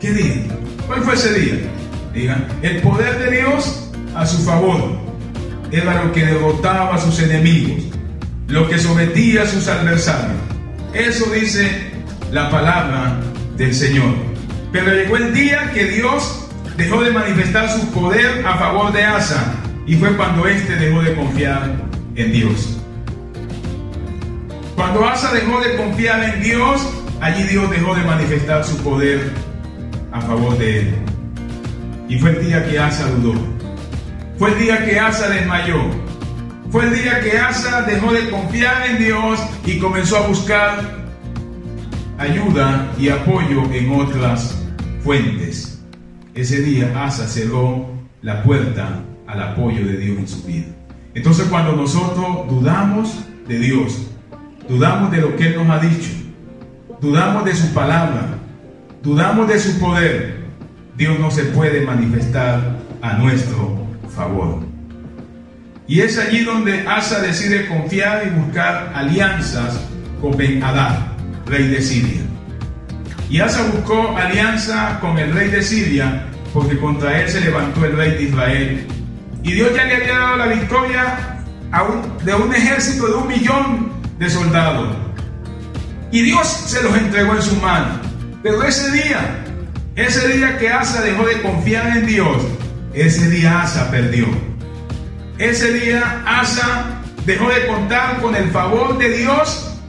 ¿Qué 0.00 0.12
día? 0.12 0.63
¿Cuál 0.86 1.02
fue 1.02 1.14
ese 1.14 1.32
día? 1.38 2.36
El 2.62 2.80
poder 2.82 3.18
de 3.18 3.38
Dios 3.38 3.90
a 4.14 4.26
su 4.26 4.38
favor 4.44 4.98
era 5.72 6.04
lo 6.04 6.12
que 6.12 6.24
derrotaba 6.24 6.94
a 6.94 6.98
sus 6.98 7.18
enemigos, 7.20 7.84
lo 8.48 8.68
que 8.68 8.78
sometía 8.78 9.42
a 9.42 9.46
sus 9.46 9.66
adversarios. 9.66 10.36
Eso 10.92 11.26
dice 11.30 11.90
la 12.30 12.50
palabra 12.50 13.18
del 13.56 13.74
Señor. 13.74 14.14
Pero 14.72 14.92
llegó 14.92 15.16
el 15.16 15.32
día 15.32 15.70
que 15.72 15.86
Dios 15.86 16.48
dejó 16.76 17.02
de 17.02 17.10
manifestar 17.10 17.70
su 17.70 17.90
poder 17.90 18.46
a 18.46 18.56
favor 18.56 18.92
de 18.92 19.04
Asa 19.04 19.54
y 19.86 19.96
fue 19.96 20.16
cuando 20.16 20.46
éste 20.46 20.76
dejó 20.76 21.02
de 21.02 21.14
confiar 21.14 21.72
en 22.16 22.32
Dios. 22.32 22.78
Cuando 24.76 25.06
Asa 25.06 25.32
dejó 25.32 25.60
de 25.60 25.76
confiar 25.76 26.22
en 26.24 26.42
Dios, 26.42 26.86
allí 27.20 27.42
Dios 27.44 27.70
dejó 27.70 27.94
de 27.94 28.04
manifestar 28.04 28.64
su 28.64 28.76
poder 28.78 29.32
a 30.14 30.20
favor 30.20 30.56
de 30.58 30.78
él. 30.78 30.94
Y 32.08 32.18
fue 32.18 32.30
el 32.30 32.46
día 32.46 32.64
que 32.64 32.78
Asa 32.78 33.08
dudó. 33.08 33.34
Fue 34.38 34.52
el 34.52 34.58
día 34.60 34.84
que 34.84 34.98
Asa 34.98 35.28
desmayó. 35.28 35.82
Fue 36.70 36.84
el 36.84 36.94
día 36.94 37.20
que 37.20 37.36
Asa 37.36 37.82
dejó 37.82 38.12
de 38.12 38.30
confiar 38.30 38.90
en 38.90 38.98
Dios 38.98 39.40
y 39.66 39.78
comenzó 39.78 40.18
a 40.18 40.28
buscar 40.28 41.04
ayuda 42.16 42.92
y 42.96 43.08
apoyo 43.08 43.64
en 43.72 44.00
otras 44.00 44.56
fuentes. 45.02 45.82
Ese 46.34 46.62
día 46.62 46.92
Asa 47.04 47.26
cerró 47.26 47.86
la 48.22 48.42
puerta 48.44 49.00
al 49.26 49.42
apoyo 49.42 49.84
de 49.84 49.96
Dios 49.96 50.18
en 50.18 50.28
su 50.28 50.42
vida. 50.44 50.66
Entonces 51.14 51.46
cuando 51.48 51.72
nosotros 51.72 52.48
dudamos 52.48 53.24
de 53.48 53.58
Dios, 53.58 54.06
dudamos 54.68 55.10
de 55.10 55.18
lo 55.18 55.34
que 55.36 55.48
Él 55.48 55.56
nos 55.56 55.68
ha 55.70 55.80
dicho, 55.80 56.10
dudamos 57.00 57.44
de 57.44 57.54
su 57.54 57.72
palabra, 57.74 58.38
dudamos 59.04 59.46
de 59.48 59.58
su 59.58 59.78
poder, 59.78 60.44
Dios 60.96 61.18
no 61.18 61.30
se 61.30 61.44
puede 61.44 61.82
manifestar 61.82 62.78
a 63.02 63.12
nuestro 63.14 63.86
favor. 64.16 64.60
Y 65.86 66.00
es 66.00 66.18
allí 66.18 66.42
donde 66.44 66.86
Asa 66.88 67.20
decide 67.20 67.66
confiar 67.66 68.26
y 68.26 68.30
buscar 68.30 68.90
alianzas 68.94 69.78
con 70.20 70.36
Ben 70.36 70.62
Hadad, 70.62 70.96
rey 71.46 71.68
de 71.68 71.82
Siria. 71.82 72.22
Y 73.28 73.40
Asa 73.40 73.62
buscó 73.70 74.16
alianza 74.16 74.98
con 75.00 75.18
el 75.18 75.32
rey 75.34 75.50
de 75.50 75.62
Siria, 75.62 76.24
porque 76.54 76.78
contra 76.78 77.20
él 77.20 77.28
se 77.28 77.42
levantó 77.42 77.84
el 77.84 77.96
rey 77.96 78.12
de 78.12 78.22
Israel. 78.22 78.86
Y 79.42 79.52
Dios 79.52 79.70
ya 79.76 79.84
le 79.84 79.96
había 79.96 80.18
dado 80.18 80.36
la 80.36 80.46
victoria 80.46 81.18
de 82.24 82.34
un 82.34 82.54
ejército 82.54 83.06
de 83.06 83.14
un 83.14 83.28
millón 83.28 83.92
de 84.18 84.30
soldados. 84.30 84.96
Y 86.10 86.22
Dios 86.22 86.46
se 86.46 86.82
los 86.82 86.96
entregó 86.96 87.34
en 87.34 87.42
su 87.42 87.56
mano. 87.56 88.03
Pero 88.44 88.62
ese 88.62 88.90
día, 88.90 89.42
ese 89.96 90.28
día 90.28 90.58
que 90.58 90.68
Asa 90.68 91.00
dejó 91.00 91.26
de 91.26 91.40
confiar 91.40 91.96
en 91.96 92.06
Dios, 92.06 92.42
ese 92.92 93.30
día 93.30 93.62
Asa 93.62 93.90
perdió. 93.90 94.26
Ese 95.38 95.72
día 95.72 96.22
Asa 96.26 97.00
dejó 97.24 97.48
de 97.48 97.66
contar 97.66 98.20
con 98.20 98.36
el 98.36 98.50
favor 98.50 98.98
de 98.98 99.16
Dios 99.16 99.80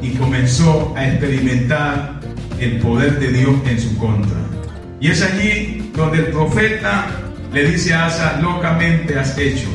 y 0.00 0.10
comenzó 0.10 0.94
a 0.96 1.08
experimentar 1.08 2.20
el 2.60 2.78
poder 2.78 3.18
de 3.18 3.32
Dios 3.32 3.56
en 3.68 3.80
su 3.80 3.98
contra. 3.98 4.38
Y 5.00 5.10
es 5.10 5.20
allí 5.22 5.90
donde 5.96 6.18
el 6.18 6.26
profeta 6.26 7.06
le 7.52 7.72
dice 7.72 7.92
a 7.92 8.06
Asa, 8.06 8.38
locamente 8.40 9.18
has 9.18 9.36
hecho. 9.36 9.66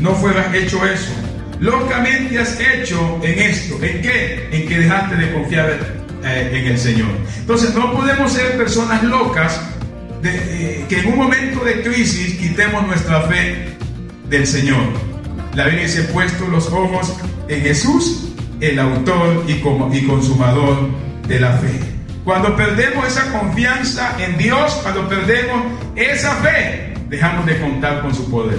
No 0.00 0.14
fueras 0.16 0.54
hecho 0.54 0.84
eso. 0.84 1.14
Locamente 1.60 2.38
has 2.38 2.60
hecho 2.60 3.18
en 3.22 3.38
esto. 3.38 3.82
¿En 3.82 4.02
qué? 4.02 4.48
En 4.52 4.68
que 4.68 4.80
dejaste 4.80 5.16
de 5.16 5.32
confiar 5.32 6.03
eh, 6.24 6.50
en 6.52 6.66
el 6.66 6.78
Señor. 6.78 7.10
Entonces 7.38 7.74
no 7.74 7.92
podemos 7.92 8.32
ser 8.32 8.56
personas 8.56 9.02
locas 9.02 9.60
eh, 10.22 10.86
que 10.88 11.00
en 11.00 11.08
un 11.08 11.18
momento 11.18 11.64
de 11.64 11.82
crisis 11.82 12.38
quitemos 12.38 12.86
nuestra 12.86 13.22
fe 13.22 13.76
del 14.28 14.46
Señor. 14.46 14.82
La 15.54 15.66
Biblia 15.66 15.84
dice, 15.84 16.04
puesto 16.04 16.48
los 16.48 16.68
ojos 16.68 17.14
en 17.48 17.60
Jesús, 17.62 18.32
el 18.60 18.78
autor 18.78 19.44
y, 19.46 19.60
como, 19.60 19.94
y 19.94 20.02
consumador 20.06 20.88
de 21.28 21.40
la 21.40 21.52
fe. 21.58 21.78
Cuando 22.24 22.56
perdemos 22.56 23.06
esa 23.06 23.30
confianza 23.38 24.16
en 24.18 24.38
Dios, 24.38 24.72
cuando 24.82 25.06
perdemos 25.08 25.62
esa 25.94 26.34
fe, 26.36 26.94
dejamos 27.10 27.44
de 27.44 27.60
contar 27.60 28.00
con 28.00 28.14
su 28.14 28.30
poder, 28.30 28.58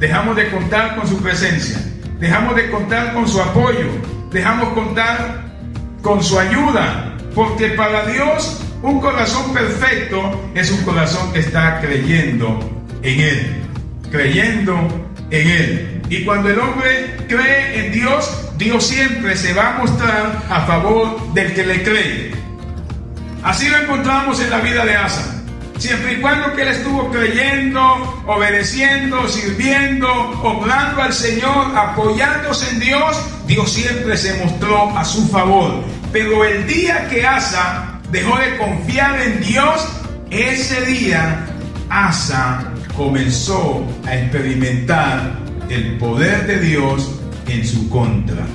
dejamos 0.00 0.36
de 0.36 0.50
contar 0.50 0.96
con 0.96 1.06
su 1.06 1.18
presencia, 1.18 1.78
dejamos 2.18 2.56
de 2.56 2.70
contar 2.70 3.12
con 3.12 3.28
su 3.28 3.40
apoyo, 3.42 3.86
dejamos 4.32 4.70
contar 4.70 5.43
con 6.04 6.22
su 6.22 6.38
ayuda, 6.38 7.16
porque 7.34 7.68
para 7.70 8.04
Dios 8.06 8.60
un 8.82 9.00
corazón 9.00 9.54
perfecto 9.54 10.50
es 10.54 10.70
un 10.70 10.84
corazón 10.84 11.32
que 11.32 11.40
está 11.40 11.80
creyendo 11.80 12.60
en 13.02 13.20
Él, 13.20 13.62
creyendo 14.12 14.76
en 15.30 15.48
Él. 15.48 16.02
Y 16.10 16.22
cuando 16.26 16.50
el 16.50 16.58
hombre 16.58 17.16
cree 17.26 17.86
en 17.86 17.92
Dios, 17.92 18.30
Dios 18.58 18.86
siempre 18.86 19.34
se 19.34 19.54
va 19.54 19.76
a 19.76 19.78
mostrar 19.78 20.42
a 20.50 20.60
favor 20.66 21.32
del 21.32 21.54
que 21.54 21.64
le 21.64 21.82
cree. 21.82 22.32
Así 23.42 23.68
lo 23.70 23.78
encontramos 23.78 24.38
en 24.40 24.50
la 24.50 24.58
vida 24.58 24.84
de 24.84 24.94
Asa. 24.96 25.42
Siempre 25.78 26.12
y 26.12 26.16
cuando 26.20 26.52
él 26.52 26.68
estuvo 26.68 27.10
creyendo, 27.10 28.22
obedeciendo, 28.26 29.26
sirviendo, 29.26 30.08
obrando 30.42 31.02
al 31.02 31.12
Señor, 31.12 31.76
apoyándose 31.76 32.70
en 32.70 32.80
Dios, 32.80 33.20
Dios 33.46 33.72
siempre 33.72 34.16
se 34.16 34.34
mostró 34.44 34.96
a 34.96 35.04
su 35.04 35.26
favor. 35.28 35.82
Pero 36.14 36.44
el 36.44 36.64
día 36.68 37.08
que 37.08 37.26
Asa 37.26 38.00
dejó 38.12 38.38
de 38.38 38.56
confiar 38.56 39.20
en 39.20 39.40
Dios, 39.42 39.84
ese 40.30 40.86
día 40.86 41.44
Asa 41.90 42.70
comenzó 42.96 43.84
a 44.06 44.14
experimentar 44.14 45.36
el 45.68 45.98
poder 45.98 46.46
de 46.46 46.60
Dios 46.60 47.20
en 47.48 47.66
su 47.66 47.90
contra, 47.90 48.46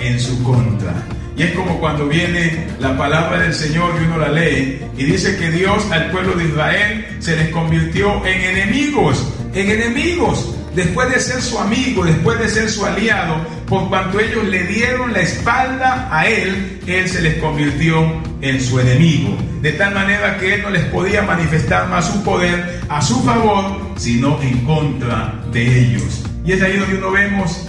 en 0.00 0.20
su 0.20 0.42
contra. 0.42 0.92
Y 1.34 1.44
es 1.44 1.52
como 1.52 1.80
cuando 1.80 2.06
viene 2.08 2.66
la 2.78 2.94
palabra 2.94 3.40
del 3.40 3.54
Señor 3.54 3.94
y 3.98 4.04
uno 4.04 4.18
la 4.18 4.28
lee 4.28 4.82
y 4.98 5.04
dice 5.04 5.38
que 5.38 5.50
Dios 5.50 5.90
al 5.90 6.10
pueblo 6.10 6.34
de 6.34 6.44
Israel 6.44 7.06
se 7.20 7.38
les 7.38 7.48
convirtió 7.48 8.22
en 8.26 8.38
enemigos, 8.38 9.32
en 9.54 9.70
enemigos, 9.70 10.51
después 10.74 11.10
de 11.10 11.20
ser 11.20 11.42
su 11.42 11.58
amigo, 11.58 12.04
después 12.04 12.38
de 12.38 12.48
ser 12.48 12.68
su 12.68 12.84
aliado, 12.84 13.36
por 13.66 13.88
cuanto 13.88 14.20
ellos 14.20 14.44
le 14.44 14.64
dieron 14.64 15.12
la 15.12 15.20
espalda 15.20 16.08
a 16.10 16.26
él, 16.26 16.80
él 16.86 17.08
se 17.08 17.22
les 17.22 17.36
convirtió 17.36 18.22
en 18.40 18.60
su 18.60 18.80
enemigo. 18.80 19.36
De 19.60 19.72
tal 19.72 19.94
manera 19.94 20.38
que 20.38 20.54
él 20.54 20.62
no 20.62 20.70
les 20.70 20.84
podía 20.86 21.22
manifestar 21.22 21.88
más 21.88 22.06
su 22.06 22.22
poder 22.22 22.80
a 22.88 23.00
su 23.00 23.22
favor, 23.22 23.92
sino 23.96 24.40
en 24.42 24.64
contra 24.64 25.34
de 25.52 25.80
ellos. 25.80 26.24
Y 26.44 26.52
es 26.52 26.62
ahí 26.62 26.76
donde 26.76 26.96
uno 26.96 27.12
vemos 27.12 27.68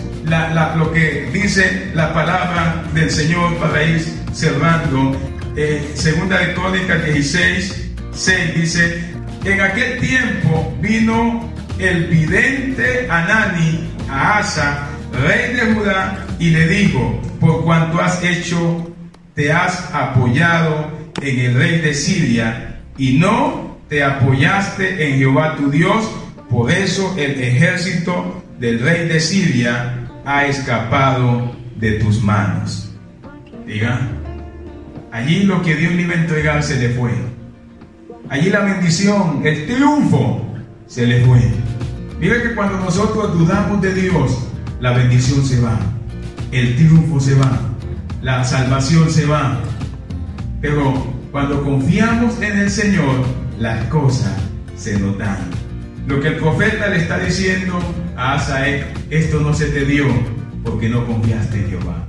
lo 0.75 0.91
que 0.91 1.29
dice 1.31 1.91
la 1.93 2.13
palabra 2.13 2.83
del 2.93 3.09
Señor 3.11 3.55
para 3.57 3.83
ir 3.83 4.03
cerrando. 4.33 5.15
Eh, 5.55 5.91
segunda 5.93 6.39
de 6.39 6.53
Crónicas 6.53 7.05
16, 7.05 7.91
6 8.11 8.55
dice, 8.55 9.03
en 9.45 9.61
aquel 9.61 9.99
tiempo 9.99 10.75
vino 10.81 11.52
el 11.79 12.05
vidente 12.05 13.07
Anani 13.09 13.89
a 14.09 14.39
Asa, 14.39 14.87
rey 15.11 15.53
de 15.53 15.73
Judá, 15.73 16.25
y 16.39 16.49
le 16.49 16.67
dijo, 16.67 17.21
por 17.39 17.63
cuanto 17.63 17.99
has 17.99 18.23
hecho, 18.23 18.93
te 19.33 19.51
has 19.51 19.93
apoyado 19.93 20.91
en 21.21 21.39
el 21.39 21.55
rey 21.55 21.79
de 21.79 21.93
Siria, 21.93 22.81
y 22.97 23.13
no 23.13 23.77
te 23.89 24.03
apoyaste 24.03 25.07
en 25.07 25.17
Jehová 25.17 25.55
tu 25.55 25.69
Dios, 25.69 26.09
por 26.49 26.71
eso 26.71 27.15
el 27.17 27.41
ejército 27.41 28.43
del 28.59 28.79
rey 28.79 29.07
de 29.07 29.19
Siria 29.19 30.07
ha 30.25 30.45
escapado 30.45 31.55
de 31.75 31.93
tus 31.93 32.21
manos. 32.21 32.91
Diga, 33.65 33.99
allí 35.11 35.43
lo 35.43 35.61
que 35.63 35.75
Dios 35.75 35.93
le 35.93 36.03
iba 36.03 36.13
a 36.13 36.17
entregar 36.17 36.63
se 36.63 36.75
le 36.77 36.89
fue. 36.89 37.11
Allí 38.29 38.49
la 38.49 38.61
bendición, 38.61 39.41
el 39.43 39.65
triunfo 39.65 40.52
se 40.93 41.07
le 41.07 41.25
fue. 41.25 41.41
Mire 42.19 42.43
que 42.43 42.53
cuando 42.53 42.77
nosotros 42.77 43.35
dudamos 43.35 43.81
de 43.81 43.95
Dios, 43.95 44.37
la 44.79 44.91
bendición 44.91 45.43
se 45.43 45.59
va, 45.59 45.79
el 46.51 46.75
triunfo 46.75 47.19
se 47.19 47.33
va, 47.33 47.59
la 48.21 48.43
salvación 48.43 49.09
se 49.09 49.25
va. 49.25 49.59
Pero 50.61 50.93
cuando 51.31 51.63
confiamos 51.63 52.39
en 52.41 52.59
el 52.59 52.69
Señor, 52.69 53.25
las 53.57 53.83
cosas 53.85 54.33
se 54.75 54.99
nos 54.99 55.17
dan. 55.17 55.39
Lo 56.05 56.19
que 56.21 56.27
el 56.27 56.35
profeta 56.35 56.89
le 56.89 56.97
está 56.97 57.17
diciendo 57.17 57.79
a 58.15 58.33
Asael, 58.33 58.85
esto 59.09 59.39
no 59.39 59.51
se 59.51 59.65
te 59.65 59.85
dio 59.85 60.05
porque 60.63 60.89
no 60.89 61.07
confiaste 61.07 61.57
en 61.57 61.69
Jehová. 61.71 62.05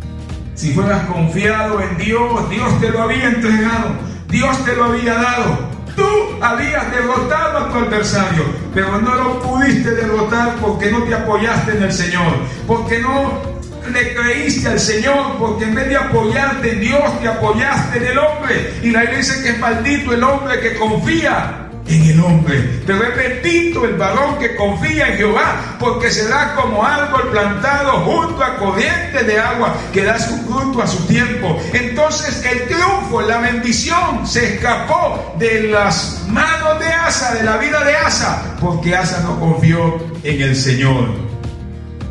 Si 0.56 0.74
fueras 0.74 1.06
confiado 1.06 1.80
en 1.80 1.96
Dios, 1.96 2.50
Dios 2.50 2.80
te 2.82 2.90
lo 2.90 3.04
había 3.04 3.30
entregado, 3.30 3.92
Dios 4.28 4.62
te 4.66 4.76
lo 4.76 4.84
había 4.84 5.14
dado. 5.14 5.73
Tú 5.96 6.08
habías 6.40 6.90
derrotado 6.90 7.58
a 7.58 7.68
tu 7.70 7.78
adversario, 7.78 8.44
pero 8.74 9.00
no 9.00 9.14
lo 9.14 9.40
pudiste 9.40 9.90
derrotar 9.90 10.56
porque 10.56 10.90
no 10.90 11.04
te 11.04 11.14
apoyaste 11.14 11.76
en 11.76 11.82
el 11.84 11.92
Señor, 11.92 12.34
porque 12.66 12.98
no 12.98 13.54
le 13.92 14.14
creíste 14.14 14.68
al 14.68 14.80
Señor, 14.80 15.36
porque 15.38 15.64
en 15.64 15.74
vez 15.74 15.88
de 15.88 15.96
apoyarte 15.96 16.72
en 16.72 16.80
Dios, 16.80 17.20
te 17.20 17.28
apoyaste 17.28 17.98
en 17.98 18.06
el 18.06 18.18
hombre. 18.18 18.74
Y 18.82 18.90
la 18.90 19.04
iglesia 19.04 19.42
que 19.42 19.50
es 19.50 19.58
maldito 19.58 20.12
el 20.12 20.22
hombre 20.22 20.60
que 20.60 20.74
confía 20.74 21.63
en 21.86 22.04
el 22.04 22.20
hombre. 22.20 22.80
Es 22.86 23.16
bendito 23.16 23.84
el 23.84 23.94
varón 23.94 24.38
que 24.38 24.56
confía 24.56 25.08
en 25.08 25.16
Jehová, 25.16 25.76
porque 25.78 26.10
será 26.10 26.54
como 26.54 26.84
árbol 26.84 27.30
plantado 27.30 28.00
junto 28.00 28.42
a 28.42 28.56
corriente 28.56 29.24
de 29.24 29.38
agua, 29.38 29.76
que 29.92 30.04
da 30.04 30.18
su 30.18 30.36
fruto 30.46 30.82
a 30.82 30.86
su 30.86 31.06
tiempo. 31.06 31.58
Entonces 31.72 32.44
el 32.44 32.66
triunfo, 32.66 33.22
la 33.22 33.38
bendición 33.38 34.26
se 34.26 34.54
escapó 34.54 35.36
de 35.38 35.64
las 35.64 36.24
manos 36.28 36.78
de 36.80 36.86
Asa, 36.86 37.34
de 37.34 37.42
la 37.42 37.56
vida 37.58 37.84
de 37.84 37.96
Asa, 37.96 38.56
porque 38.60 38.94
Asa 38.94 39.20
no 39.22 39.38
confió 39.38 39.98
en 40.22 40.40
el 40.40 40.56
Señor. 40.56 41.08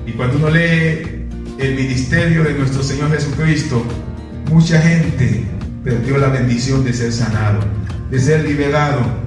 Y 0.05 0.11
cuando 0.11 0.37
uno 0.37 0.49
lee 0.49 1.27
el 1.59 1.75
ministerio 1.75 2.43
de 2.43 2.53
nuestro 2.53 2.83
Señor 2.83 3.11
Jesucristo, 3.11 3.83
mucha 4.49 4.81
gente 4.81 5.45
perdió 5.83 6.17
la 6.17 6.27
bendición 6.27 6.83
de 6.83 6.93
ser 6.93 7.11
sanado, 7.11 7.59
de 8.09 8.19
ser 8.19 8.43
liberado, 8.43 9.23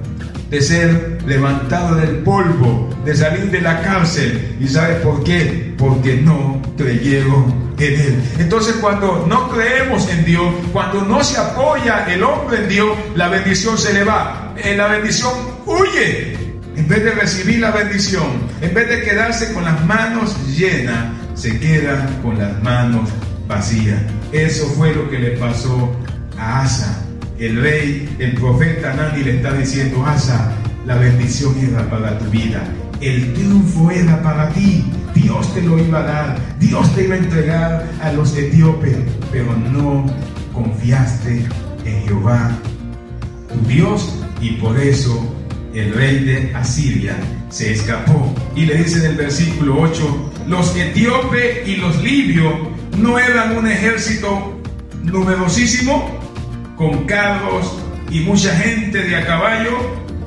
de 0.49 0.61
ser 0.61 1.21
levantado 1.25 1.95
del 1.95 2.17
polvo, 2.19 2.89
de 3.03 3.15
salir 3.15 3.51
de 3.51 3.61
la 3.61 3.81
cárcel. 3.81 4.55
¿Y 4.59 4.67
sabe 4.67 4.95
por 4.95 5.23
qué? 5.23 5.73
Porque 5.77 6.15
no 6.15 6.61
creyeron 6.77 7.73
en 7.77 7.93
Él. 7.93 8.23
Entonces 8.39 8.75
cuando 8.79 9.25
no 9.27 9.49
creemos 9.49 10.09
en 10.09 10.25
Dios, 10.25 10.53
cuando 10.71 11.01
no 11.01 11.23
se 11.23 11.37
apoya 11.37 12.05
el 12.11 12.23
hombre 12.23 12.63
en 12.63 12.69
Dios, 12.69 12.97
la 13.15 13.27
bendición 13.29 13.77
se 13.77 13.93
le 13.93 14.03
va. 14.03 14.53
Eh, 14.57 14.75
la 14.75 14.87
bendición 14.87 15.33
huye. 15.65 16.35
En 16.75 16.87
vez 16.87 17.03
de 17.03 17.11
recibir 17.11 17.59
la 17.59 17.71
bendición, 17.71 18.27
en 18.61 18.71
vez 18.71 18.87
de 18.87 19.01
quedarse 19.01 19.51
con 19.51 19.65
las 19.65 19.83
manos 19.85 20.35
llenas, 20.55 21.11
se 21.33 21.59
queda 21.59 22.07
con 22.21 22.37
las 22.37 22.61
manos 22.61 23.09
vacías. 23.47 23.99
Eso 24.31 24.67
fue 24.77 24.93
lo 24.93 25.09
que 25.09 25.17
le 25.17 25.31
pasó 25.31 25.91
a 26.37 26.61
Asa 26.61 27.06
el 27.39 27.61
rey, 27.61 28.15
el 28.19 28.33
profeta 28.33 28.93
Nani 28.93 29.23
le 29.23 29.37
está 29.37 29.53
diciendo, 29.53 30.05
Asa, 30.05 30.51
la 30.85 30.95
bendición 30.95 31.55
era 31.59 31.89
para 31.89 32.17
tu 32.17 32.25
vida, 32.31 32.63
el 33.01 33.33
triunfo 33.33 33.91
era 33.91 34.21
para 34.23 34.49
ti, 34.49 34.85
Dios 35.13 35.53
te 35.53 35.61
lo 35.61 35.77
iba 35.77 35.99
a 35.99 36.03
dar, 36.03 36.37
Dios 36.59 36.93
te 36.95 37.03
iba 37.03 37.15
a 37.15 37.17
entregar 37.17 37.87
a 38.01 38.11
los 38.13 38.35
etíopes, 38.35 38.97
pero 39.31 39.55
no 39.55 40.05
confiaste 40.53 41.45
en 41.85 42.03
Jehová, 42.07 42.57
tu 43.51 43.67
Dios, 43.67 44.19
y 44.41 44.51
por 44.51 44.79
eso 44.79 45.33
el 45.73 45.93
rey 45.93 46.23
de 46.23 46.55
Asiria 46.55 47.15
se 47.49 47.73
escapó. 47.73 48.33
Y 48.55 48.65
le 48.65 48.77
dice 48.77 48.99
en 48.99 49.11
el 49.11 49.15
versículo 49.15 49.81
8, 49.81 50.31
los 50.47 50.75
etíopes 50.75 51.67
y 51.67 51.75
los 51.75 52.01
libios 52.01 52.53
no 52.97 53.19
eran 53.19 53.57
un 53.57 53.67
ejército 53.67 54.59
numerosísimo, 55.03 56.19
con 56.77 57.05
carros 57.05 57.77
y 58.09 58.21
mucha 58.21 58.55
gente 58.55 58.99
de 58.99 59.15
a 59.15 59.25
caballo, 59.25 59.77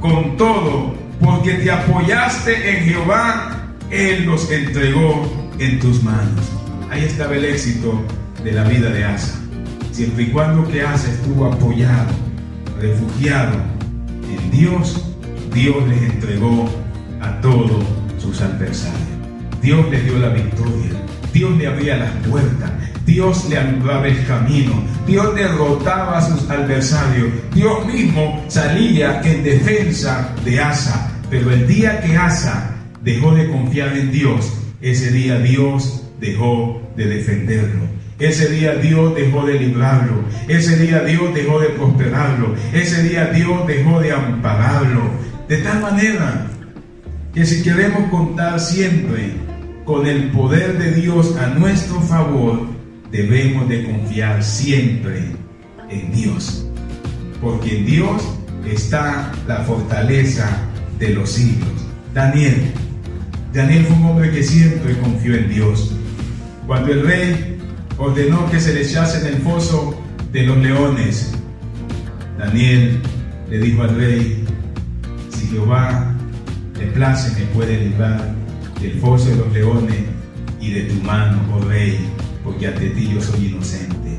con 0.01 0.37
todo, 0.37 0.95
porque 1.21 1.55
te 1.55 1.71
apoyaste 1.71 2.79
en 2.79 2.85
Jehová, 2.85 3.73
Él 3.91 4.27
los 4.27 4.51
entregó 4.51 5.51
en 5.59 5.79
tus 5.79 6.03
manos. 6.03 6.51
Ahí 6.91 7.05
estaba 7.05 7.37
el 7.37 7.45
éxito 7.45 8.05
de 8.43 8.53
la 8.53 8.65
vida 8.65 8.91
de 8.91 9.05
Asa. 9.05 9.39
siempre 9.93 10.25
y 10.25 10.27
cuando 10.31 10.67
que 10.69 10.83
hace 10.83 11.11
estuvo 11.11 11.47
apoyado, 11.47 12.11
refugiado 12.81 13.55
en 14.25 14.51
Dios, 14.51 15.05
Dios 15.53 15.89
les 15.89 16.03
entregó 16.03 16.69
a 17.21 17.41
todos 17.41 17.85
sus 18.19 18.41
adversarios. 18.41 18.99
Dios 19.61 19.89
les 19.91 20.05
dio 20.05 20.19
la 20.19 20.31
victoria. 20.31 20.91
Dios 21.33 21.57
le 21.59 21.67
abría 21.67 21.97
las 21.97 22.11
puertas. 22.27 22.71
Dios 23.11 23.49
le 23.49 23.59
alumbraba 23.59 24.07
el 24.07 24.25
camino. 24.25 24.73
Dios 25.05 25.35
derrotaba 25.35 26.19
a 26.19 26.23
sus 26.23 26.49
adversarios. 26.49 27.29
Dios 27.53 27.85
mismo 27.85 28.45
salía 28.47 29.21
en 29.25 29.43
defensa 29.43 30.33
de 30.45 30.61
Asa. 30.61 31.11
Pero 31.29 31.51
el 31.51 31.67
día 31.67 32.01
que 32.01 32.17
Asa 32.17 32.77
dejó 33.03 33.35
de 33.35 33.49
confiar 33.51 33.97
en 33.97 34.13
Dios, 34.13 34.53
ese 34.81 35.11
día 35.11 35.41
Dios 35.41 36.05
dejó 36.21 36.81
de 36.97 37.07
defenderlo. 37.07 37.85
Ese 38.21 38.49
día 38.49 38.75
Dios 38.75 39.17
dejó 39.17 39.45
de 39.45 39.59
librarlo. 39.59 40.23
Ese 40.47 40.77
día 40.77 41.01
Dios 41.01 41.35
dejó 41.35 41.59
de 41.59 41.71
prosperarlo. 41.71 42.55
Ese 42.73 43.03
día 43.03 43.27
Dios 43.27 43.67
dejó 43.67 44.01
de 44.01 44.13
ampararlo. 44.13 45.11
De 45.49 45.57
tal 45.59 45.81
manera 45.81 46.47
que 47.35 47.45
si 47.45 47.63
queremos 47.65 48.09
contar 48.09 48.61
siempre 48.61 49.33
con 49.85 50.07
el 50.07 50.31
poder 50.31 50.79
de 50.79 50.93
Dios 50.93 51.37
a 51.37 51.49
nuestro 51.49 52.01
favor, 52.03 52.70
debemos 53.11 53.69
de 53.69 53.85
confiar 53.85 54.43
siempre 54.43 55.25
en 55.89 56.13
Dios. 56.13 56.67
Porque 57.41 57.79
en 57.79 57.87
Dios 57.87 58.23
está 58.67 59.33
la 59.47 59.59
fortaleza 59.65 60.49
de 60.99 61.11
los 61.11 61.31
siglos. 61.31 61.69
Daniel. 62.15 62.73
Daniel 63.53 63.87
fue 63.87 63.97
un 63.97 64.07
hombre 64.07 64.31
que 64.31 64.43
siempre 64.43 64.97
confió 64.99 65.35
en 65.35 65.49
Dios. 65.49 65.93
Cuando 66.67 66.93
el 66.93 67.05
rey 67.05 67.59
ordenó 67.99 68.49
que 68.51 68.61
se 68.61 68.75
le 68.75 68.83
echase 68.83 69.27
en 69.27 69.35
el 69.35 69.43
foso 69.43 70.01
de 70.33 70.45
los 70.45 70.59
leones, 70.59 71.33
Daniel 72.39 73.01
le 73.51 73.59
dijo 73.59 73.83
al 73.83 73.97
rey, 73.97 74.45
si 75.31 75.49
Jehová 75.49 76.15
le 76.79 76.87
place 76.87 77.39
me 77.39 77.47
puede 77.47 77.87
librar 77.87 78.35
del 78.81 78.99
foso 79.01 79.29
de 79.31 79.37
los 79.37 79.53
leones 79.53 79.97
y 80.61 80.71
de 80.71 80.83
tu 80.85 80.95
mano, 81.03 81.41
oh 81.53 81.61
rey, 81.65 81.99
porque 82.45 82.67
ante 82.67 82.91
ti 82.91 83.11
yo 83.13 83.21
soy 83.21 83.47
inocente. 83.47 84.17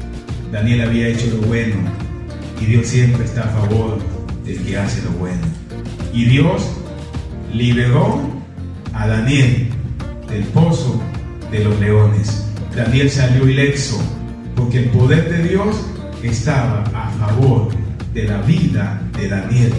Daniel 0.52 0.82
había 0.82 1.08
hecho 1.08 1.28
lo 1.28 1.48
bueno 1.48 1.76
y 2.62 2.66
Dios 2.66 2.88
siempre 2.88 3.26
está 3.26 3.44
a 3.44 3.48
favor 3.48 3.98
del 4.46 4.60
que 4.64 4.78
hace 4.78 5.02
lo 5.04 5.12
bueno. 5.12 5.42
Y 6.14 6.26
Dios 6.26 6.64
liberó 7.54 8.22
a 8.94 9.08
Daniel 9.08 9.70
del 10.30 10.44
pozo 10.46 11.02
de 11.52 11.64
los 11.64 11.80
leones. 11.80 12.46
Daniel 12.76 13.10
salió 13.10 13.48
ileso 13.48 14.02
porque 14.56 14.80
el 14.80 14.90
poder 14.90 15.30
de 15.30 15.50
Dios 15.50 15.76
estaba 16.24 16.84
a 16.94 17.10
favor 17.12 17.70
de 18.14 18.24
la 18.24 18.42
vida 18.42 19.02
de 19.18 19.28
Daniel. 19.28 19.74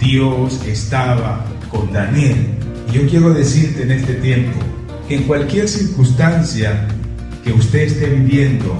Dios 0.00 0.60
estaba 0.66 1.44
con 1.70 1.92
Daniel. 1.92 2.48
Y 2.90 2.96
yo 2.96 3.08
quiero 3.08 3.32
decirte 3.32 3.82
en 3.82 3.92
este 3.92 4.14
tiempo 4.14 4.58
que 5.08 5.16
en 5.16 5.22
cualquier 5.24 5.68
circunstancia 5.68 6.86
que 7.46 7.52
usted 7.52 7.82
esté 7.82 8.06
viviendo, 8.06 8.74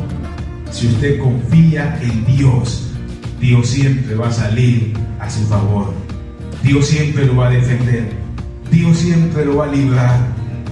si 0.73 0.89
usted 0.89 1.21
confía 1.21 2.01
en 2.03 2.27
Dios, 2.27 2.91
Dios 3.41 3.69
siempre 3.69 4.17
va 4.17 4.27
a 4.27 4.33
salir 4.33 4.93
a 5.21 5.31
su 5.31 5.47
favor. 5.47 5.95
Dios 6.65 6.89
siempre 6.89 7.27
lo 7.27 7.37
va 7.37 7.47
a 7.47 7.51
defender. 7.51 8.09
Dios 8.69 8.99
siempre 8.99 9.45
lo 9.45 9.59
va 9.59 9.67
a 9.67 9.69
librar. 9.69 10.19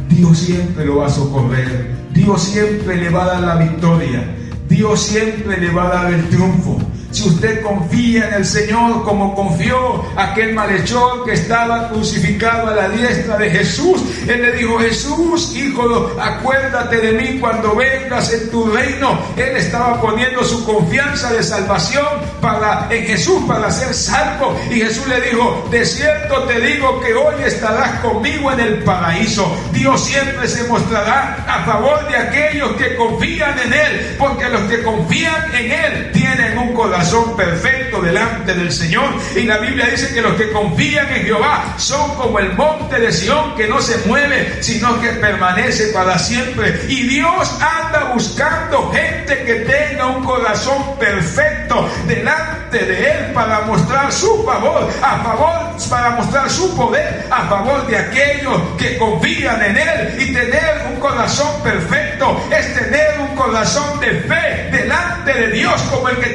Dios 0.09 0.38
siempre 0.38 0.85
lo 0.87 0.96
va 0.96 1.07
a 1.07 1.09
socorrer. 1.09 1.94
Dios 2.12 2.42
siempre 2.42 2.96
le 2.96 3.11
va 3.11 3.26
a 3.26 3.26
dar 3.26 3.42
la 3.42 3.57
victoria. 3.64 4.24
Dios 4.68 5.00
siempre 5.00 5.61
le 5.61 5.70
va 5.70 5.85
a 5.85 5.94
dar 5.94 6.14
el 6.14 6.28
triunfo. 6.30 6.80
Si 7.14 7.29
usted 7.29 7.62
confía 7.62 8.27
en 8.27 8.35
el 8.35 8.44
Señor 8.44 9.05
como 9.05 9.37
confió 9.37 10.05
aquel 10.16 10.53
malhechor 10.53 11.24
que 11.24 11.35
estaba 11.35 11.88
crucificado 11.88 12.66
a 12.66 12.74
la 12.74 12.88
diestra 12.88 13.37
de 13.37 13.50
Jesús, 13.50 14.03
Él 14.27 14.42
le 14.42 14.50
dijo, 14.57 14.81
Jesús, 14.81 15.55
hijo, 15.55 16.11
acuérdate 16.20 16.96
de 16.96 17.12
mí 17.12 17.38
cuando 17.38 17.77
vengas 17.77 18.33
en 18.33 18.50
tu 18.50 18.66
reino. 18.66 19.16
Él 19.37 19.57
estaba 19.57 20.00
poniendo 20.00 20.42
su 20.42 20.64
confianza 20.64 21.33
de 21.33 21.44
salvación 21.44 22.05
para, 22.40 22.88
en 22.90 23.07
Jesús 23.07 23.44
para 23.46 23.70
ser 23.70 23.94
salvo. 23.94 24.59
Y 24.68 24.81
Jesús 24.81 25.07
le 25.07 25.20
dijo, 25.20 25.68
de 25.70 25.87
cierto 25.87 26.42
te 26.48 26.61
digo 26.61 27.00
que 27.00 27.14
hoy 27.14 27.44
estarás 27.46 28.00
conmigo 28.00 28.50
en 28.50 28.59
el 28.59 28.83
paraíso. 28.83 29.57
Dios 29.70 30.05
siempre 30.05 30.48
se 30.48 30.64
mostrará 30.64 31.44
a 31.46 31.64
favor 31.64 32.09
de 32.09 32.16
aquellos 32.16 32.72
que 32.72 32.96
confían 32.96 33.57
en 33.61 33.72
Él, 33.72 34.16
porque 34.18 34.48
los 34.48 34.62
que 34.62 34.83
confían 34.83 35.55
en 35.55 35.70
Él 35.70 36.11
tienen 36.12 36.59
un 36.59 36.74
corazón 36.74 37.03
perfecto 37.36 38.00
delante 38.00 38.54
del 38.54 38.72
Señor. 38.72 39.04
Y 39.36 39.42
la 39.42 39.58
Biblia 39.58 39.86
dice 39.86 40.14
que 40.14 40.22
los 40.22 40.34
que 40.34 40.50
confían 40.50 41.08
en 41.12 41.24
Jehová 41.24 41.74
son 41.76 42.14
como 42.14 42.38
el 42.38 42.52
monte 42.54 42.98
de 42.98 43.12
Sión 43.12 43.54
que 43.56 43.68
no 43.68 43.80
se 43.80 43.98
mueve, 44.06 44.62
sino 44.62 45.00
que 45.00 45.08
permanece 45.10 45.88
para 45.88 46.18
siempre. 46.18 46.80
Y 46.88 47.06
Dios 47.06 47.58
anda 47.60 48.12
buscando 48.14 48.90
gente 48.90 49.44
que 49.44 49.54
tenga 49.54 50.06
un 50.06 50.24
corazón 50.24 50.98
perfecto 50.98 51.88
delante 52.06 52.78
de 52.78 53.10
Él 53.10 53.32
para 53.34 53.60
mostrar 53.62 54.10
su 54.10 54.42
favor, 54.44 54.88
a 55.02 55.18
favor, 55.22 55.88
para 55.90 56.10
mostrar 56.10 56.50
su 56.50 56.74
poder 56.74 57.26
a 57.30 57.48
favor 57.48 57.86
de 57.86 57.98
aquellos 57.98 58.60
que 58.78 58.96
confían 58.96 59.62
en 59.62 59.76
Él. 59.76 60.16
Y 60.20 60.32
tener 60.32 60.86
un 60.90 61.00
corazón 61.00 61.62
perfecto 61.62 62.40
es 62.50 62.74
tener 62.74 63.20
un 63.20 63.36
corazón 63.36 64.00
de 64.00 64.10
fe 64.22 64.68
delante 64.72 65.32
de 65.32 65.48
Dios 65.48 65.80
como 65.90 66.08
el 66.08 66.16
que 66.16 66.30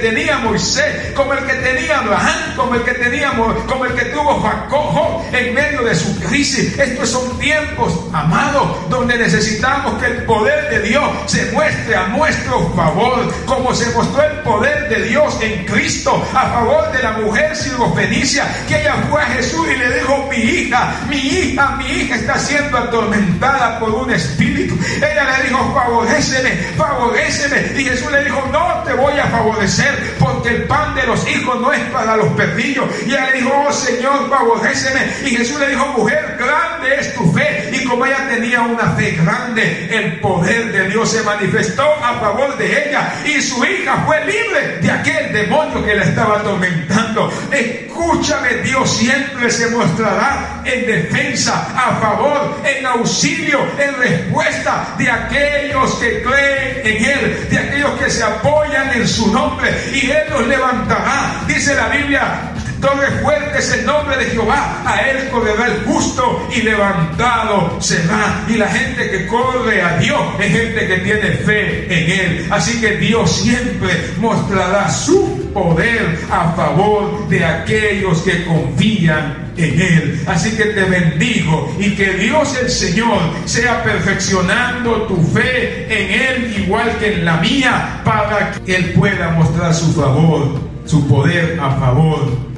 como 1.16 1.34
el 1.34 1.46
que 1.46 1.54
tenía 1.54 2.00
Abraham, 2.00 2.56
como 2.56 2.76
el 2.76 2.84
que 2.84 2.94
teníamos, 2.94 3.64
como 3.64 3.86
el 3.86 3.94
que 3.94 4.06
tuvo 4.06 4.42
Jacob 4.42 5.24
en 5.32 5.54
medio 5.54 5.84
de 5.84 5.96
su 5.96 6.20
crisis. 6.20 6.78
Estos 6.78 7.10
son 7.10 7.40
tiempos, 7.40 7.94
amados, 8.12 8.90
donde 8.90 9.18
necesitamos 9.18 10.02
que 10.02 10.08
el 10.08 10.24
poder 10.26 10.70
de 10.70 10.90
Dios 10.90 11.04
se 11.28 11.52
muestre 11.52 11.96
a 11.96 12.08
nuestro 12.08 12.74
favor, 12.76 13.34
como 13.46 13.74
se 13.74 13.90
mostró 13.92 14.24
el 14.24 14.40
poder 14.40 14.90
de 14.90 15.04
Dios 15.04 15.38
en 15.42 15.66
Cristo 15.66 16.22
a 16.34 16.48
favor 16.48 16.92
de 16.92 17.04
la 17.04 17.12
mujer 17.14 17.56
sirofenicia, 17.56 18.46
que 18.68 18.82
ella 18.82 18.96
fue 19.10 19.22
a 19.22 19.28
Jesús 19.28 19.66
y 19.74 19.78
le 19.78 20.00
dijo, 20.00 20.28
mi 20.30 20.38
hija, 20.38 20.94
mi 21.08 21.18
hija, 21.18 21.76
mi 21.78 21.86
hija 21.86 22.16
está 22.16 22.38
siendo 22.38 22.78
atormentada 22.78 23.80
por 23.80 23.92
un 23.92 24.12
espíritu. 24.12 24.78
Ella 24.98 25.38
le 25.38 25.48
dijo, 25.48 25.74
favoreceme, 25.74 26.52
favoreceme. 26.76 27.80
Y 27.80 27.86
Jesús 27.86 28.12
le 28.12 28.24
dijo, 28.26 28.44
no 28.52 28.84
te 28.84 28.94
voy 28.94 29.18
a 29.20 29.26
favorecer 29.28 30.16
el 30.48 30.64
pan 30.64 30.96
de 30.96 31.06
los 31.06 31.28
hijos 31.28 31.60
no 31.60 31.72
es 31.74 31.82
para 31.92 32.16
los 32.16 32.28
perdidos. 32.30 32.90
Y 33.06 33.12
ella 33.12 33.30
le 33.32 33.40
dijo, 33.40 33.52
oh 33.68 33.72
Señor, 33.72 34.30
favoreceme. 34.30 35.02
Y 35.26 35.36
Jesús 35.36 35.60
le 35.60 35.70
dijo, 35.70 35.86
mujer, 35.88 36.38
grande 36.40 36.96
es 37.00 37.14
tu 37.14 37.32
fe. 37.34 37.69
Como 37.90 38.06
tenía 38.06 38.62
una 38.62 38.92
fe 38.92 39.18
grande, 39.20 39.90
el 39.92 40.20
poder 40.20 40.72
de 40.72 40.90
Dios 40.90 41.10
se 41.10 41.24
manifestó 41.24 41.84
a 42.04 42.20
favor 42.20 42.56
de 42.56 42.88
ella. 42.88 43.16
Y 43.26 43.42
su 43.42 43.66
hija 43.66 44.04
fue 44.06 44.24
libre 44.26 44.78
de 44.80 44.92
aquel 44.92 45.34
demonio 45.34 45.84
que 45.84 45.96
la 45.96 46.04
estaba 46.04 46.36
atormentando. 46.38 47.34
Escúchame, 47.52 48.58
Dios 48.64 48.96
siempre 48.96 49.50
se 49.50 49.72
mostrará 49.72 50.62
en 50.66 50.86
defensa, 50.86 51.68
a 51.76 51.96
favor, 51.96 52.62
en 52.64 52.86
auxilio, 52.86 53.60
en 53.80 53.96
respuesta 53.98 54.94
de 55.00 55.10
aquellos 55.10 55.96
que 55.96 56.22
creen 56.22 56.82
en 56.86 57.06
Él, 57.06 57.48
de 57.50 57.58
aquellos 57.58 57.92
que 58.00 58.10
se 58.12 58.24
apoyan 58.24 58.94
en 58.94 59.08
su 59.08 59.34
nombre. 59.34 59.76
Y 59.92 60.12
Él 60.12 60.48
levantará. 60.48 61.42
Dice 61.48 61.74
la 61.74 61.88
Biblia, 61.88 62.54
torre 62.80 63.08
fuerte 63.22 63.60
es 63.60 63.72
el 63.74 63.86
nombre 63.86 64.18
de 64.18 64.26
Jehová, 64.26 64.82
a 64.86 65.02
él 65.02 65.30
correrá 65.30 65.68
el 65.68 65.84
justo 65.86 66.48
y 66.56 66.62
levantado 66.62 67.82
será. 67.82 68.46
Y 68.48 68.54
la 68.54 68.68
gente 68.68 69.10
que 69.10 69.28
corre 69.28 69.82
a 69.82 69.98
Dios 69.98 70.22
es 70.40 70.52
gente 70.52 70.88
que 70.88 70.98
tiene 70.98 71.32
fe 71.32 71.86
en 71.90 72.20
él. 72.20 72.48
Así 72.50 72.80
que 72.80 72.98
Dios 72.98 73.32
siempre 73.32 73.90
mostrará 74.20 74.90
su 74.90 75.50
poder 75.54 76.20
a 76.32 76.52
favor 76.54 77.28
de 77.28 77.44
aquellos 77.44 78.22
que 78.22 78.46
confían 78.46 79.52
en 79.58 79.82
Él. 79.82 80.24
Así 80.28 80.52
que 80.56 80.66
te 80.66 80.84
bendigo 80.84 81.76
y 81.80 81.96
que 81.96 82.14
Dios 82.14 82.58
el 82.62 82.70
Señor 82.70 83.20
sea 83.46 83.84
perfeccionando 83.84 85.04
tu 85.04 85.22
fe 85.22 85.86
en 85.90 86.22
Él 86.22 86.64
igual 86.64 86.98
que 86.98 87.14
en 87.14 87.26
la 87.26 87.38
mía 87.38 88.02
para 88.04 88.52
que 88.52 88.76
Él 88.76 88.94
pueda 88.94 89.32
mostrar 89.32 89.74
su 89.74 89.94
favor, 89.94 90.60
su 90.86 91.08
poder 91.08 91.60
a 91.60 91.72
favor 91.72 92.49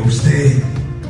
usted, 0.00 0.62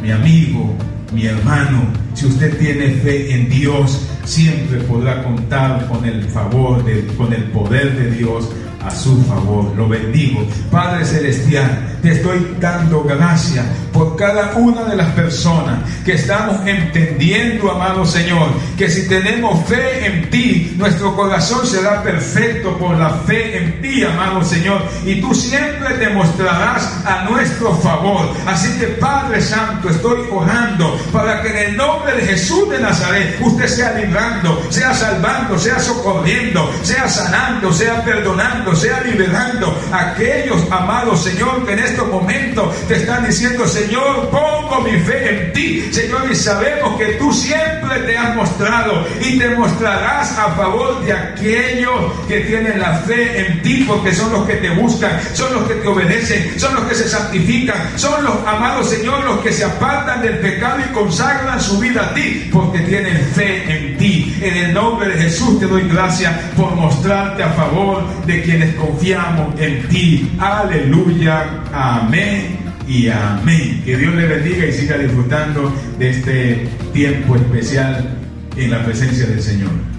mi 0.02 0.10
amigo, 0.10 0.74
mi 1.12 1.26
hermano. 1.26 1.82
Si 2.14 2.26
usted 2.26 2.58
tiene 2.58 2.94
fe 2.96 3.32
en 3.34 3.48
Dios, 3.48 4.06
siempre 4.24 4.80
podrá 4.80 5.22
contar 5.22 5.86
con 5.88 6.04
el 6.04 6.24
favor, 6.24 6.84
de, 6.84 7.06
con 7.16 7.32
el 7.32 7.44
poder 7.44 7.96
de 7.96 8.10
Dios 8.12 8.48
a 8.86 8.90
su 8.94 9.22
favor. 9.24 9.74
Lo 9.76 9.88
bendigo. 9.88 10.46
Padre 10.70 11.04
Celestial, 11.04 11.98
te 12.02 12.12
estoy 12.12 12.56
dando 12.60 13.02
gracias 13.02 13.64
por 13.92 14.16
cada 14.16 14.54
una 14.56 14.84
de 14.84 14.96
las 14.96 15.08
personas 15.12 15.78
que 16.04 16.14
estamos 16.14 16.66
entendiendo, 16.66 17.70
amado 17.70 18.04
Señor, 18.04 18.50
que 18.76 18.90
si 18.90 19.08
tenemos 19.08 19.66
fe 19.66 20.06
en 20.06 20.30
ti, 20.30 20.74
nuestro 20.76 21.16
corazón 21.16 21.66
será 21.66 22.02
perfecto 22.02 22.76
por 22.76 22.96
la 22.96 23.10
fe 23.10 23.56
en 23.56 23.80
ti, 23.80 24.04
amado 24.04 24.44
Señor, 24.44 24.82
y 25.04 25.20
tú 25.20 25.34
siempre 25.34 25.94
te 25.94 26.10
mostrarás 26.10 27.04
a 27.06 27.24
nuestro 27.24 27.74
favor. 27.76 28.30
Así 28.46 28.70
que 28.78 28.86
Padre 28.86 29.40
Santo, 29.40 29.88
estoy 29.88 30.26
orando 30.30 30.98
para 31.10 31.42
que 31.42 31.48
en 31.48 31.70
el 31.70 31.76
nombre 31.76 32.14
de 32.16 32.22
Jesús 32.22 32.68
de 32.68 32.78
Nazaret 32.78 33.38
usted 33.40 33.66
sea 33.66 33.92
librando, 33.94 34.62
sea 34.68 34.92
salvando, 34.92 35.58
sea 35.58 35.78
socorriendo, 35.78 36.70
sea 36.82 37.08
sanando, 37.08 37.72
sea 37.72 38.04
perdonando, 38.04 38.75
sea 38.76 39.00
liberando 39.02 39.78
a 39.92 40.10
aquellos, 40.10 40.60
amados 40.70 41.24
Señor, 41.24 41.64
que 41.66 41.72
en 41.72 41.80
estos 41.80 42.08
momentos 42.08 42.74
te 42.86 42.96
están 42.96 43.26
diciendo, 43.26 43.66
Señor, 43.66 44.30
pongo 44.30 44.80
mi 44.82 44.98
fe 45.00 45.30
en 45.30 45.52
ti, 45.52 45.88
Señor, 45.92 46.30
y 46.30 46.34
sabemos 46.34 46.98
que 46.98 47.14
tú 47.14 47.32
siempre 47.32 47.98
te 48.06 48.16
has 48.16 48.34
mostrado 48.34 49.06
y 49.20 49.38
te 49.38 49.50
mostrarás 49.50 50.38
a 50.38 50.50
favor 50.52 51.04
de 51.04 51.12
aquellos 51.12 52.12
que 52.28 52.40
tienen 52.40 52.80
la 52.80 52.98
fe 52.98 53.46
en 53.46 53.62
ti, 53.62 53.84
porque 53.86 54.14
son 54.14 54.32
los 54.32 54.46
que 54.46 54.54
te 54.56 54.70
buscan, 54.70 55.20
son 55.34 55.52
los 55.54 55.64
que 55.64 55.74
te 55.74 55.88
obedecen, 55.88 56.58
son 56.58 56.74
los 56.74 56.84
que 56.84 56.94
se 56.94 57.08
santifican, 57.08 57.76
son 57.96 58.24
los 58.24 58.34
amados 58.46 58.76
Señor, 58.84 59.24
los 59.24 59.40
que 59.40 59.52
se 59.52 59.64
apartan 59.64 60.22
del 60.22 60.38
pecado 60.38 60.78
y 60.80 60.92
consagran 60.92 61.60
su 61.60 61.78
vida 61.78 62.10
a 62.10 62.14
ti, 62.14 62.48
porque 62.52 62.80
tienen 62.80 63.18
fe 63.34 63.64
en 63.68 63.96
ti. 63.96 64.36
En 64.40 64.56
el 64.56 64.74
nombre 64.74 65.08
de 65.08 65.22
Jesús 65.22 65.58
te 65.58 65.66
doy 65.66 65.88
gracias 65.88 66.32
por 66.56 66.74
mostrarte 66.74 67.42
a 67.42 67.50
favor 67.50 68.04
de 68.26 68.42
quienes 68.42 68.65
confiamos 68.74 69.58
en 69.60 69.88
ti. 69.88 70.30
Aleluya. 70.38 71.62
Amén 71.72 72.58
y 72.88 73.08
amén. 73.08 73.82
Que 73.84 73.96
Dios 73.96 74.14
le 74.14 74.26
bendiga 74.26 74.66
y 74.66 74.72
siga 74.72 74.98
disfrutando 74.98 75.72
de 75.98 76.10
este 76.10 76.68
tiempo 76.92 77.36
especial 77.36 78.18
en 78.56 78.70
la 78.70 78.84
presencia 78.84 79.26
del 79.26 79.42
Señor. 79.42 79.95